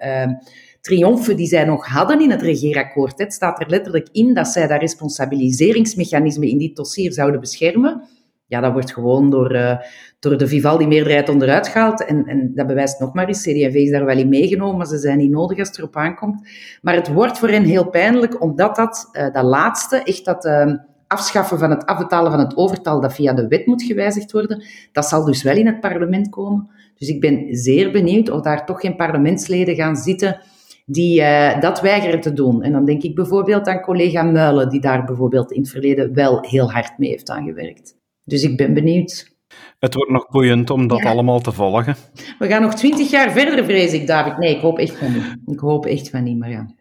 triomfen 0.87 1.35
die 1.35 1.47
zij 1.47 1.63
nog 1.63 1.87
hadden 1.87 2.21
in 2.21 2.31
het 2.31 2.41
regeerakkoord. 2.41 3.19
Het 3.19 3.33
staat 3.33 3.59
er 3.59 3.69
letterlijk 3.69 4.07
in 4.11 4.33
dat 4.33 4.47
zij 4.47 4.67
dat 4.67 4.79
responsabiliseringsmechanisme 4.79 6.49
in 6.49 6.57
dit 6.57 6.75
dossier 6.75 7.13
zouden 7.13 7.39
beschermen. 7.39 8.01
Ja, 8.45 8.61
dat 8.61 8.71
wordt 8.71 8.93
gewoon 8.93 9.29
door, 9.29 9.55
uh, 9.55 9.77
door 10.19 10.37
de 10.37 10.47
Vivaldi-meerderheid 10.47 11.29
onderuit 11.29 11.67
gehaald. 11.67 12.05
En, 12.05 12.25
en 12.25 12.51
dat 12.55 12.67
bewijst 12.67 12.99
nog 12.99 13.13
maar 13.13 13.27
eens, 13.27 13.41
CD&V 13.41 13.73
is 13.73 13.91
daar 13.91 14.05
wel 14.05 14.17
in 14.17 14.29
meegenomen, 14.29 14.77
maar 14.77 14.87
ze 14.87 14.97
zijn 14.97 15.17
niet 15.17 15.31
nodig 15.31 15.59
als 15.59 15.67
het 15.67 15.77
erop 15.77 15.95
aankomt. 15.95 16.47
Maar 16.81 16.95
het 16.95 17.13
wordt 17.13 17.37
voor 17.37 17.49
hen 17.49 17.63
heel 17.63 17.89
pijnlijk, 17.89 18.41
omdat 18.41 18.75
dat, 18.75 19.09
uh, 19.11 19.33
dat 19.33 19.43
laatste, 19.43 20.03
echt 20.03 20.25
dat 20.25 20.45
uh, 20.45 20.73
afschaffen 21.07 21.59
van 21.59 21.69
het 21.69 21.85
afbetalen 21.85 22.31
van 22.31 22.39
het 22.39 22.57
overtal, 22.57 23.01
dat 23.01 23.13
via 23.13 23.33
de 23.33 23.47
wet 23.47 23.65
moet 23.65 23.83
gewijzigd 23.83 24.31
worden, 24.31 24.63
dat 24.91 25.05
zal 25.05 25.25
dus 25.25 25.43
wel 25.43 25.55
in 25.55 25.65
het 25.65 25.79
parlement 25.79 26.29
komen. 26.29 26.69
Dus 26.97 27.07
ik 27.07 27.21
ben 27.21 27.55
zeer 27.55 27.91
benieuwd 27.91 28.29
of 28.29 28.41
daar 28.41 28.65
toch 28.65 28.79
geen 28.79 28.95
parlementsleden 28.95 29.75
gaan 29.75 29.95
zitten 29.95 30.41
die 30.89 31.21
uh, 31.21 31.59
dat 31.59 31.81
weigeren 31.81 32.19
te 32.19 32.33
doen. 32.33 32.63
En 32.63 32.71
dan 32.71 32.85
denk 32.85 33.03
ik 33.03 33.15
bijvoorbeeld 33.15 33.67
aan 33.67 33.81
collega 33.81 34.23
Muilen, 34.23 34.69
die 34.69 34.81
daar 34.81 35.05
bijvoorbeeld 35.05 35.51
in 35.51 35.61
het 35.61 35.69
verleden 35.69 36.13
wel 36.13 36.41
heel 36.41 36.71
hard 36.71 36.97
mee 36.97 37.09
heeft 37.09 37.29
aangewerkt. 37.29 37.95
Dus 38.23 38.43
ik 38.43 38.57
ben 38.57 38.73
benieuwd. 38.73 39.35
Het 39.79 39.93
wordt 39.93 40.11
nog 40.11 40.29
boeiend 40.29 40.69
om 40.69 40.87
dat 40.87 41.05
allemaal 41.05 41.39
te 41.39 41.51
volgen. 41.51 41.95
We 42.39 42.47
gaan 42.47 42.61
nog 42.61 42.75
twintig 42.75 43.09
jaar 43.09 43.31
verder, 43.31 43.65
vrees 43.65 43.93
ik, 43.93 44.07
David. 44.07 44.37
Nee, 44.37 44.55
ik 44.55 44.61
hoop 44.61 44.77
echt 44.79 44.97
van 44.97 45.13
niet. 45.13 45.35
Ik 45.45 45.59
hoop 45.59 45.85
echt 45.85 46.09
van 46.09 46.23
niet, 46.23 46.37
maar 46.37 46.49
ja. 46.49 46.75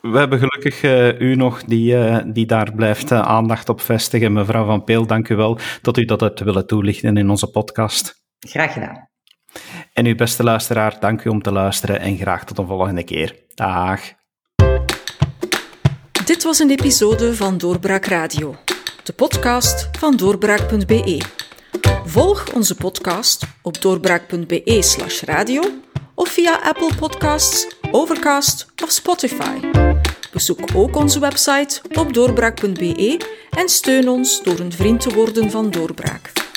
We 0.00 0.18
hebben 0.18 0.38
gelukkig 0.38 0.82
uh, 0.82 1.20
u 1.20 1.34
nog 1.34 1.64
die, 1.64 1.94
uh, 1.94 2.18
die 2.26 2.46
daar 2.46 2.74
blijft 2.74 3.10
uh, 3.10 3.20
aandacht 3.20 3.68
op 3.68 3.80
vestigen. 3.80 4.32
Mevrouw 4.32 4.64
Van 4.64 4.84
Peel, 4.84 5.06
dank 5.06 5.28
u 5.28 5.36
wel 5.36 5.58
dat 5.82 5.96
u 5.96 6.04
dat 6.04 6.20
hebt 6.20 6.40
willen 6.40 6.66
toelichten 6.66 7.16
in 7.16 7.30
onze 7.30 7.50
podcast. 7.50 8.14
Graag 8.38 8.72
gedaan. 8.72 9.09
En 10.00 10.06
uw 10.06 10.14
beste 10.14 10.42
luisteraar, 10.42 10.96
dank 11.00 11.24
u 11.24 11.28
om 11.28 11.42
te 11.42 11.52
luisteren 11.52 12.00
en 12.00 12.16
graag 12.16 12.44
tot 12.44 12.58
een 12.58 12.66
volgende 12.66 13.04
keer. 13.04 13.34
Dag. 13.54 14.00
Dit 16.24 16.42
was 16.42 16.58
een 16.58 16.70
episode 16.70 17.34
van 17.34 17.58
Doorbraak 17.58 18.04
Radio, 18.04 18.56
de 19.02 19.12
podcast 19.12 19.88
van 19.98 20.16
doorbraak.be. 20.16 21.20
Volg 22.04 22.52
onze 22.54 22.74
podcast 22.74 23.46
op 23.62 23.80
doorbraak.be/slash 23.80 25.22
radio 25.22 25.62
of 26.14 26.28
via 26.28 26.60
Apple 26.62 26.94
Podcasts, 26.98 27.76
Overcast 27.90 28.66
of 28.82 28.90
Spotify. 28.90 29.60
Bezoek 30.32 30.60
ook 30.74 30.96
onze 30.96 31.20
website 31.20 31.80
op 31.92 32.14
doorbraak.be 32.14 33.20
en 33.50 33.68
steun 33.68 34.08
ons 34.08 34.42
door 34.42 34.58
een 34.58 34.72
vriend 34.72 35.00
te 35.00 35.14
worden 35.14 35.50
van 35.50 35.70
Doorbraak. 35.70 36.49